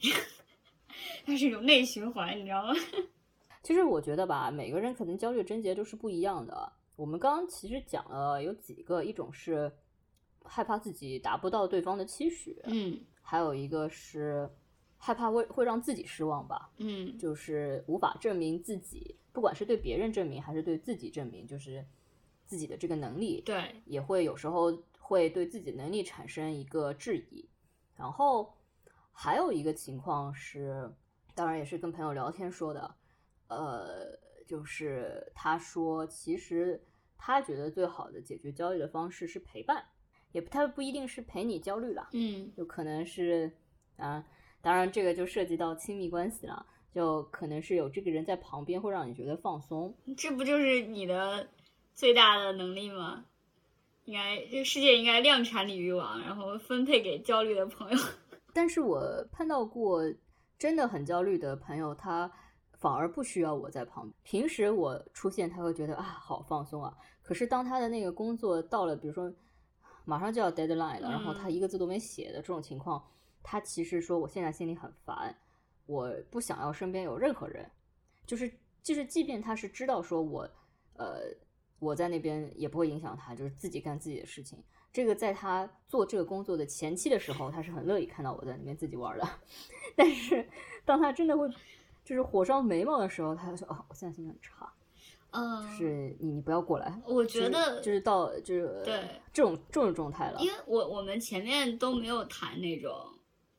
[1.26, 2.74] 它是一种内循环，你知道吗？
[3.66, 6.72] 其实我觉得吧，每个人可能焦虑症结都是不一样的。
[6.94, 9.72] 我们刚刚其实讲了有几个，一种是
[10.44, 14.48] 害怕自己达不到对方的期许，嗯，还有一个是
[14.96, 19.16] 害怕会会让自己失望吧，嗯，就是无法证明自己。
[19.32, 21.84] 不管是对别人证明还是对自己证明，就是
[22.46, 27.48] 自己的这个能力，对，也会有时候会对自己能力产生一个质疑。
[27.96, 28.54] 然后
[29.10, 30.88] 还有一个情况是，
[31.34, 32.94] 当然也是跟朋友聊天说的，
[33.48, 36.82] 呃，就是他说其实
[37.16, 39.84] 他觉得最好的解决焦虑的方式是陪伴，
[40.32, 43.50] 也他不一定是陪你焦虑了，嗯，就可能是
[43.96, 44.24] 啊，
[44.60, 46.66] 当然这个就涉及到亲密关系了。
[46.92, 49.94] 就可能是有这个人在旁边，会让你觉得放松。
[50.16, 51.46] 这不就是你的
[51.92, 53.26] 最大的能力吗？
[54.06, 57.98] 应该这个世界应该量产鲤鱼王，然后分配给焦虑的朋友。
[58.54, 60.00] 但是我碰到过
[60.58, 62.32] 真的很焦虑的朋友，他
[62.78, 64.14] 反而不需要我在旁边。
[64.22, 66.96] 平时我出现，他会觉得啊好放松啊。
[67.22, 69.32] 可是当他的那个工作到了，比如说
[70.04, 73.02] 马上就要 deadline 了，然后他一个字都没写的这种情况，
[73.42, 75.36] 他其实说我现在心里很烦。
[75.86, 77.70] 我不想要身边有任何人，
[78.26, 78.52] 就是
[78.82, 80.48] 就是，即便他是知道说我，
[80.94, 81.20] 呃，
[81.78, 84.60] 我在那边也不会影响他，就是自己干自己的事情。
[84.92, 89.28] 这个在他做这个工作的前期的时候，他是很乐意看到我在那边自己玩的。
[89.94, 90.48] 但是
[90.84, 91.48] 当他真的会
[92.06, 94.72] 就是火烧眉毛的时候，他就说：“哦，我现在心情很差，
[95.32, 99.00] 嗯，就是你你不要过来。”我觉得就是到就是对
[99.32, 102.94] 这种这种状态了，因为我我们前面都没有谈那种。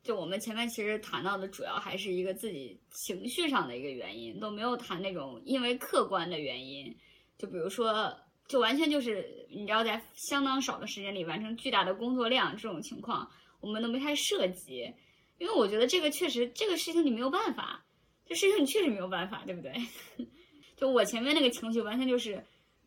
[0.02, 6.96] 就我们前面其实谈到的主要还是一个自己情绪上的一个原因，都没有谈那种因为客观的原因。
[7.36, 8.10] 就比如说，
[8.46, 13.28] 就完全就是你知道，在相当少的时间里完成巨大的工作量这种情况，
[13.60, 14.90] 我们都没太涉及。
[15.36, 17.84] 因为我觉得这个确实这个事情你没有办法，
[18.28, 19.72] 这事情你确实没有办法，对不对？
[20.76, 22.40] 就我前面那个情绪完全就是，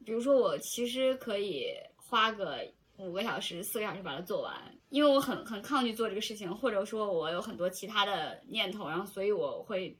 [0.05, 1.65] 比如说我其实可以
[1.95, 2.59] 花个。
[2.97, 4.53] 五个小时、四个小时把它做完，
[4.89, 9.97] 因为我很很抗拒做这个事情，或者说我有很多其他的念头，然后所以我会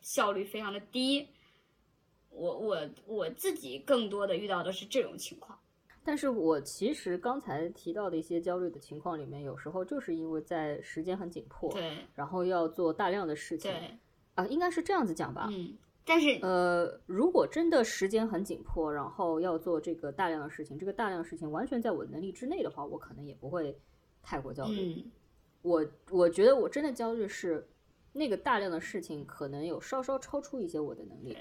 [0.00, 1.28] 效率非常的低。
[2.30, 5.58] 我我我自己更多的遇到的是这种情况。
[6.02, 13.98] 但是我其实刚才提到的一些焦虑的情况里面，有时候就是因为在时间很紧迫，对，然后要做大量的事情，对，
[14.34, 15.76] 啊，应该是这样子讲吧，嗯。
[16.02, 23.78] 但是，呃，如果真的时间很紧迫，然后要做这个大量的事情，这个大量的事情完全在我能力之内的话，我可能也不会
[24.22, 24.94] 太过焦虑。
[24.94, 25.10] 嗯，
[25.62, 27.68] 我我觉得我真的焦虑是
[28.12, 31.36] 那个大量的事情可能有稍稍超出一些我的能力，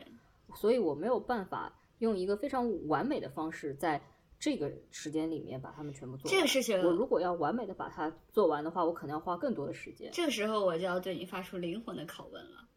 [0.55, 3.99] 所以我没有办法用一个非常完美的方式在
[4.37, 6.37] 这个时间里面把它们全部做完。
[6.37, 10.11] 这个事情，我如果要完美的把它做完的话，我可能要花更多的时间。
[10.13, 12.67] 这个时候我就要对你发出灵魂的拷问了，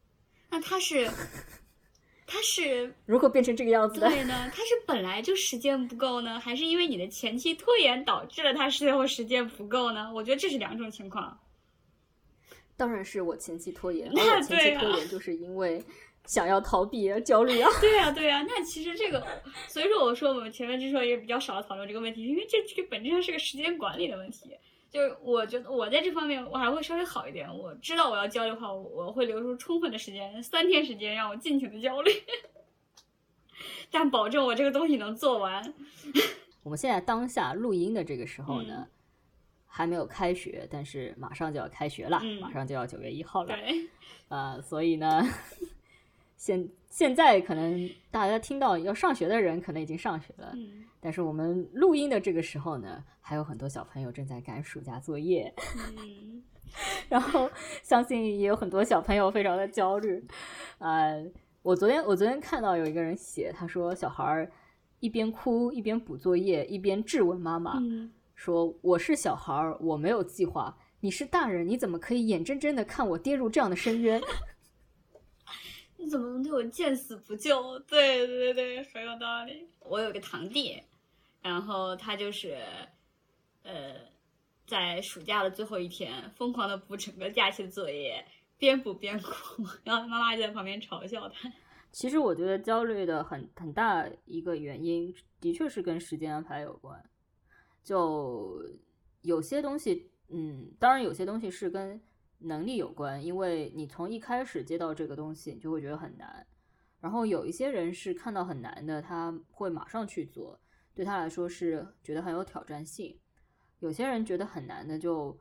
[0.52, 1.10] 那他是？
[2.24, 4.08] 他是如何变成这个样子的？
[4.08, 4.50] 对呢？
[4.54, 10.10] 他是本来就时间不够呢，还是因为你的前期拖延导致了他最后时间不够呢？
[10.14, 11.38] 我觉得这是两种情况。
[12.74, 15.84] 当然是我前期拖延， 那前期拖延就是因为
[16.24, 17.68] 想要逃避焦虑啊。
[17.82, 18.42] 对呀，对呀。
[18.48, 19.22] 那其实这个，
[19.68, 24.56] 所以说我说我们前面之所以比较少讨论这个问题，因为这这个本质上是个时间管理的问题。
[24.92, 27.48] 就是我觉得我在这方面我还会稍微好一点。
[27.56, 32.10] 我知道我要焦虑的话，我会留出充分的时间，三天时间让我尽情的焦虑，
[33.90, 35.72] 但保证我这个东西能做完。
[36.62, 38.86] 我们现在当下录音的这个时候呢，
[39.66, 43.56] 还没有开学，但是马上就要开学了，嗯马上就要九月一号了。
[43.56, 43.88] 对，
[44.28, 45.26] 呃，所以呢，
[46.42, 55.54] 现现在可能大家听到要上学的人可能已经上学了，嗯但是我们录音的这个时候呢，还有很多小朋友正在赶暑假作业，
[55.98, 56.42] 嗯
[57.08, 57.48] 然后
[57.84, 60.20] 相信也有很多小朋友非常的焦虑。
[60.78, 61.24] 呃，
[61.62, 64.50] 我昨天我昨天看到有一个人写，他说小孩儿
[64.98, 70.76] 一边哭一边补作业，一边质问妈妈，嗯，说我是小孩儿，我没有计划。
[70.98, 74.20] 你是大人，你怎么可以眼睁睁的看我跌入这样的深渊？
[76.02, 77.78] 你怎么能对我见死不救？
[77.80, 79.68] 对对对，很有道理。
[79.78, 80.82] 我有个堂弟，
[81.40, 82.58] 然后他就是，
[83.62, 83.94] 呃，
[84.66, 88.24] 在暑假的最后一天，疯狂的补整个假期的作业，
[88.58, 91.48] 边补边哭，然后妈妈就在旁边嘲笑他。
[91.92, 97.00] 其实我觉得焦虑的很很大一个原因，的确是跟时间安排有关。
[97.84, 98.60] 就
[99.20, 102.00] 有些东西，嗯，当然有些东西是跟
[102.44, 106.46] 能力有关，因为你从一开始接到这个东西，你就会觉得很难。
[107.00, 110.60] 然后有一些人是看到很难的，他会马上去做，
[110.94, 113.18] 对他来说是觉得很有挑战性。
[113.80, 115.36] 有些人觉得很难的，就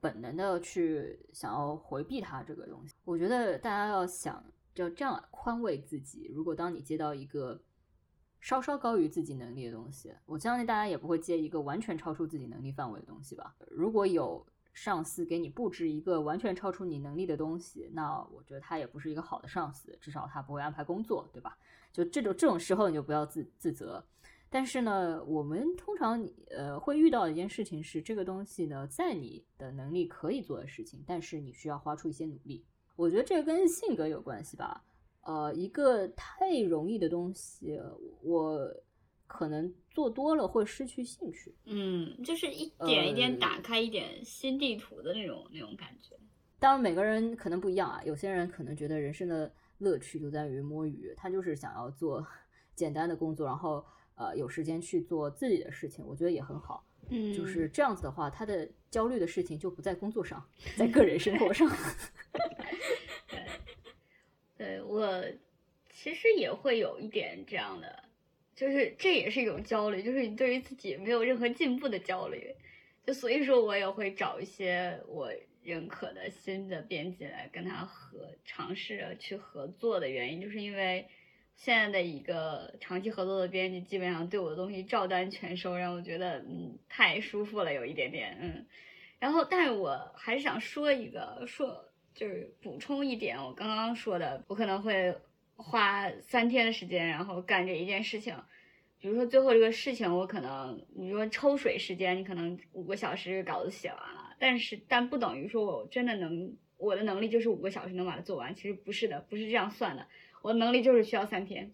[0.00, 2.94] 本能的去想要回避他这个东西。
[3.04, 4.44] 我觉得大家要想，
[4.74, 6.30] 就这样宽慰自己。
[6.34, 7.58] 如果当你接到一个
[8.40, 13.56] 稍稍高于自己能力的东西，我相信大家也不会接一个完全超出自己能力范围的东西吧。
[13.70, 14.46] 如果有
[14.76, 21.56] 上司给你布置一个完全超出你能力的东西，那我觉得他也不是一个好的上司，至少他不会安排工作，对吧？
[21.90, 24.04] 就这种这种时候，你就不要自自责。
[24.50, 32.62] 但是呢，我们通常呃会遇到一件事情是，这个东西呢，在你的能力可以做的事情，但是你需要花出一些努力。
[32.96, 34.84] 我觉得这个跟性格有关系吧。
[35.22, 37.80] 呃，一个太容易的东西，
[38.22, 38.70] 我
[39.26, 41.54] 可能做多了会失去兴趣。
[41.64, 46.16] 嗯，就是一点一点呃打开一点新地图的那种那种感觉。
[46.58, 48.02] 当然，每个人可能不一样啊。
[48.04, 52.26] 有些人可能觉得人生的乐趣就在于摸鱼，他就是想要做
[52.74, 56.84] 简单的工作，然后呃有时间去做自己的事情，我觉得也很好。
[57.08, 60.44] 嗯就是这样子的话，他的焦虑的事情就不在工作上，
[60.76, 61.70] 在个人生活上。
[64.58, 65.22] 对我
[65.92, 68.04] 其实也会有一点这样的，
[68.56, 72.52] 就是这也是一种焦虑，就是你对于自己没有任何进步的焦虑。
[73.06, 75.30] 就所以说我也会找一些我
[75.62, 81.06] 认可的新的编辑来跟他合尝试去合作的原因，就是因为
[81.54, 88.66] 现在的一个长期合作的编辑基本上对我的东西照单全收，让我觉得嗯太舒服了，有一点点嗯。
[89.18, 95.14] 然后，但是我还是想说一个，说就是补充一点，我刚刚说的，我可能会
[95.56, 98.34] 花三天的时间，然后干这一件事情。
[98.98, 110.06] 比如说最后这个事情，我可能你说抽水时间，你可能五个小时稿子写完了，但是但不等于说我真的能，我的能力就是五个小时能把它做完，其实不是的，不是这样算的，
[110.42, 111.70] 我的能力就是需要三天，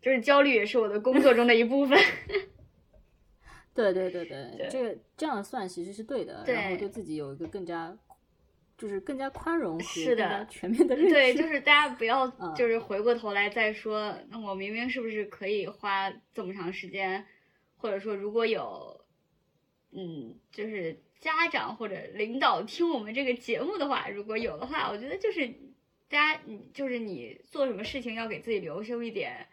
[0.00, 1.98] 就是焦虑也是我的工作中的一部分。
[3.74, 7.96] 对对对对，对这个这样算其实是对的，然后对对自己有一个更加
[8.78, 11.12] 就是更加宽容和全面的认识。
[11.12, 17.26] 对，就是大家不要嗯就是回过头来再说，那我明明是不是可以花这么长时间，
[17.76, 19.04] 或者说如果有，
[19.90, 25.48] 嗯，就是家长或者领导听我们这个节目的话，如果有的话，我觉得就是
[26.08, 29.44] 大家，你就是你做什么事情要给自己留出一点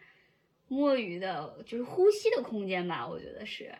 [0.68, 3.74] 摸鱼的，就是呼吸的空间吧，我觉得是。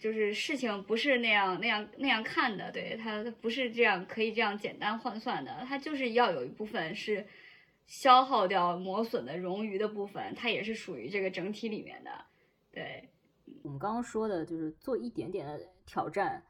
[0.00, 7.24] 就是事情不是那样那样那样看的，对它不是这样可以这样简单换算的，它就是要有一部分是
[7.86, 12.10] 消耗掉磨损的冗余的部分，它也是属于这个整体里面的，
[12.72, 13.08] 对，
[13.62, 16.42] 我们刚刚说的就是做一点点的挑战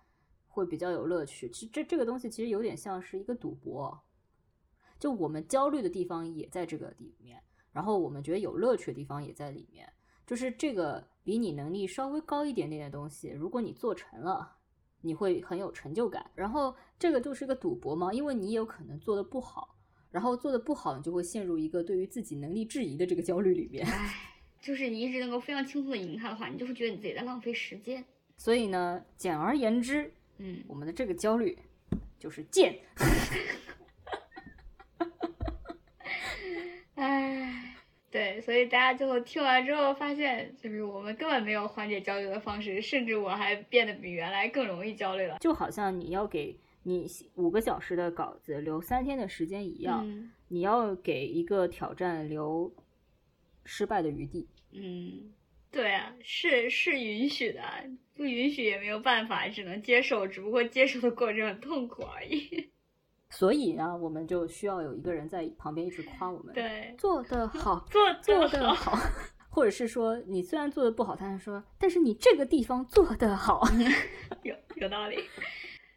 [0.48, 1.48] 会比较有乐趣。
[1.50, 4.00] 其实这这个东西其实有点像是一个赌博，
[4.98, 7.42] 就我们焦虑的地方也在这个里面，
[7.72, 9.92] 然后我们觉得有乐趣的地方也在里面。
[10.26, 14.56] 就是这个比你能力稍微高一点点的东西，如果你做成了，
[15.00, 16.28] 你会很有成就感。
[16.34, 19.76] 然后这个就是个赌博嘛，因为你有可能做的不好，
[20.10, 23.86] 然后做的不好，你就会陷入一个对于自己能力质疑的这个焦虑里面。
[23.86, 24.12] 唉，
[24.60, 28.04] 就是你一直能够非常轻松的赢他的话，你就会觉得你自己在浪费时间，
[28.36, 31.56] 所以呢，简而言之，嗯，我们的这个焦虑
[32.18, 32.76] 就是贱。
[36.96, 37.69] 唉，
[38.10, 45.38] 对，所以大家最后听完之后发现，就是我们根本没有缓解焦虑的方式，甚至我还变得比原来更容易焦虑了。
[45.38, 47.06] 就好像你要给你
[47.36, 52.74] 五个小时的稿子留三天的时间一样，嗯你要给一个挑战留
[53.64, 54.48] 失败的余地。
[54.72, 55.32] 嗯，
[55.70, 57.62] 对啊，是是允许的，
[58.16, 62.70] 不允许也没有办法，只能接受，只不过接受的过程很痛苦而已。
[63.30, 68.98] 所以呢，我们就需要有一个人在旁边一直夸我们，对，做得 好，做做得得好，
[69.48, 73.62] 或者是说你虽然做的不好，但是说，但是你这个地方做得好
[74.42, 75.18] 有有道理。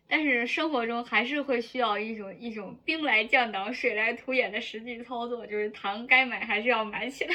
[0.08, 7.34] 但是生活中还是会需要一种一种兵来将挡，水来土掩的实际操作，就是糖该买还是要买起来。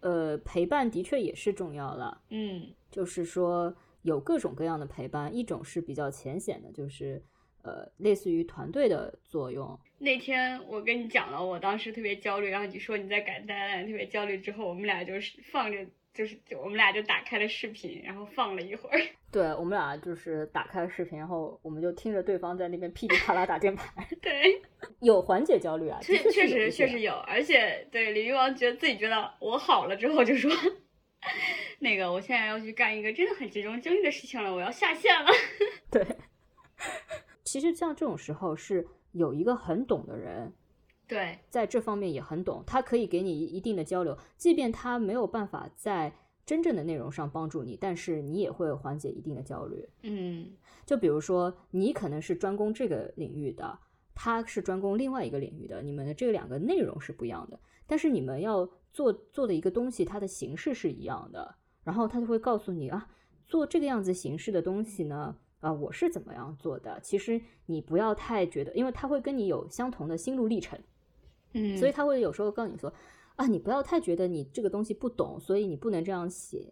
[0.00, 7.20] 呃，陪伴的确也是重要的，嗯就是说有各种各样的陪伴，一种是比较浅显的，就是
[7.62, 19.00] 呃，类似于团队的作用，那天我跟你讲了，我当时特别焦虑，然后你说你在赶 deadline 特别焦虑，之后我们俩就是放着，就是就我们俩就打开了视频，然后放了一会儿。
[19.32, 23.88] 对我们俩就是打开了视频，然后我们就听着对方在那边噼里啪啦打键盘，
[24.20, 24.60] 对，
[25.00, 30.50] 有缓解焦虑啊，确确实确实有，而且对李玉王觉得自己觉得我好了之后就说，
[31.78, 35.30] 那个我现在要去干一个真的很集中精力的事情了，我要下线了。
[35.90, 36.04] 对。
[37.52, 40.54] 其实像这种时候是有一个很懂的人，
[41.06, 46.14] 对，在这方面也很懂，他可以给你一定的交流，即便他没有办法在
[46.46, 49.86] 真正的内容上帮助你，但是你也会缓解一定的焦虑。
[50.00, 50.50] 嗯
[50.86, 53.78] 就比如说，你可能是专攻这个领域的，
[54.14, 63.10] 他是专攻另外一个领域的，你们的这两个内容是不一样的，但是你们要做做的一个东西，它的形式是一样的，然后他就会告诉你啊，
[63.46, 65.36] 做这个样子形式的东西呢。
[65.62, 66.98] 啊，我是怎么样做的？
[67.00, 70.78] 其实你不要太觉得，因为他会跟你有相同的心路历程，
[71.54, 72.92] 嗯，所以他会有时候告诉你说，
[73.36, 76.68] 啊，你不要太觉得你这个东西不懂，所以你不能这样写，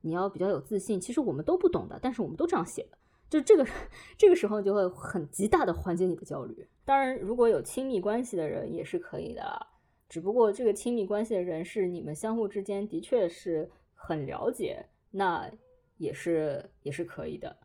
[0.00, 1.00] 你要比较有自信。
[1.00, 2.98] 其实我们都不懂的，但是我们都这样写的，
[3.30, 3.64] 就这个
[4.18, 6.66] 这个时候就会很极大的缓解你的焦虑。
[6.84, 9.68] 当然，如果有亲密关系的人也是可以的啦，
[10.08, 15.48] 只不过这个亲密关系的人是你们相互之间的确是很了解，那
[15.96, 17.56] 也是也是可以的，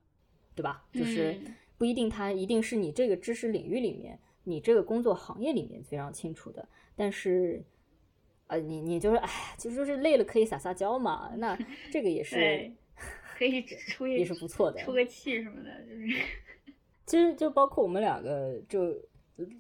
[0.58, 0.84] 对吧？
[0.92, 7.64] 就是嗯不一定他一定是你这个知识领域里面，你这个工作行业里面非常清楚的，但是。
[8.50, 11.54] 呃，你你就是哎，其实就是累了可以撒撒娇嘛，那
[11.92, 12.74] 这个也是对，
[13.38, 14.80] 可以出也是不错的。
[14.80, 16.08] 出个气什么的，就是
[17.06, 18.96] 其实就包括我们两个就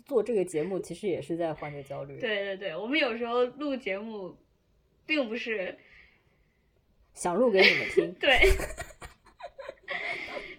[0.06, 4.34] 做这个节目，其实也是在缓解焦虑。，对对对，我们有时候录节目，
[5.06, 5.78] 并不是
[7.14, 8.14] 想录给你们听。
[8.18, 8.40] 对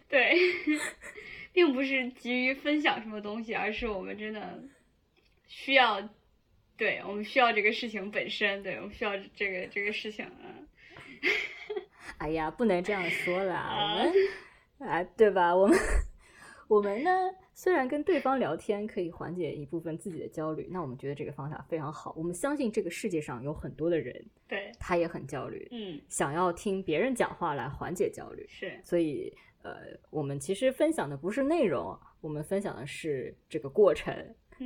[0.09, 0.35] 对，
[1.53, 4.63] 并不是急于分享什么东西，而是我们真的
[5.47, 6.09] 需要，
[6.77, 10.65] 对我们需要这个事情本身，对我们需要这个这个事情，啊。
[12.19, 13.99] 哎呀，不能这样说啦，啊
[14.79, 15.55] 我们啊，对吧？
[15.55, 15.79] 我们
[16.69, 17.11] 我们呢，
[17.59, 22.15] 虽然跟对方聊天可以缓解一部分自己的焦虑，那我们觉得这个方法非常好。
[22.17, 24.15] 我们相信这个世界上有很多的人，
[24.47, 28.47] 对，他也很焦虑，嗯，想要听别人讲话来缓解焦虑。
[28.49, 29.75] 是，所以，呃，
[30.09, 34.15] 我们其实分享的不是内容，我们分享的是这个过程，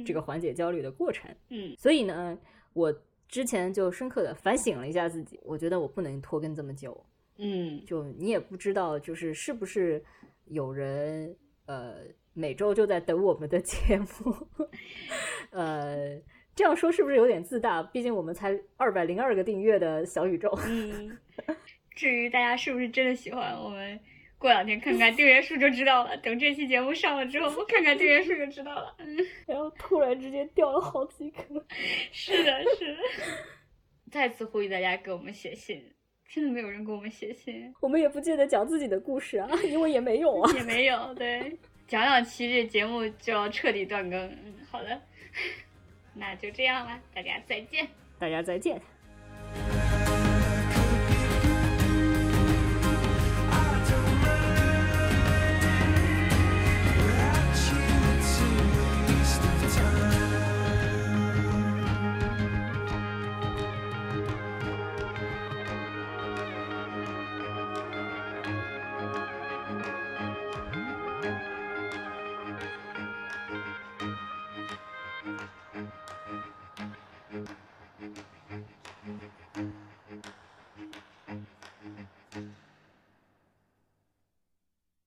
[0.05, 1.35] 这个缓解焦虑的过程。
[1.49, 2.39] 嗯所以呢，
[2.75, 2.95] 我
[3.27, 7.03] 之前就深刻的反省了一下自己，我觉得我不能拖更这么久。
[7.39, 10.05] 嗯就你也不知道，就是是不是
[10.45, 11.35] 有人
[11.65, 12.01] 呃
[12.35, 14.49] 每周就在等我们的节目，
[15.51, 16.21] 呃，
[16.55, 17.83] 这样说是不是有点自大？
[17.83, 20.51] 毕竟我们才二百零二个订阅的小宇宙。
[20.67, 21.19] 嗯。
[21.95, 24.01] 至于大家是不是真的喜欢我们，
[24.39, 26.17] 过两天看看订阅数就知道了。
[26.17, 28.95] 等这期节目上了之后，我看看订阅数就知道了。
[28.99, 29.17] 嗯，
[29.47, 31.43] 然后突然之间掉了好几颗。
[32.11, 33.03] 是的，是的。
[34.11, 35.83] 再次呼吁大家给我们写信，
[36.27, 40.53] 真的没有人给我们写信，我们也不记得讲自己的故事啊，因为也没有啊。
[40.55, 41.15] 也没有。
[41.15, 41.59] 对，
[41.93, 44.19] 讲两期这节目就要彻底断更。
[44.19, 44.99] 嗯，好的，
[46.17, 47.87] 那就这样了，大家再见。
[48.19, 48.81] 大家再见。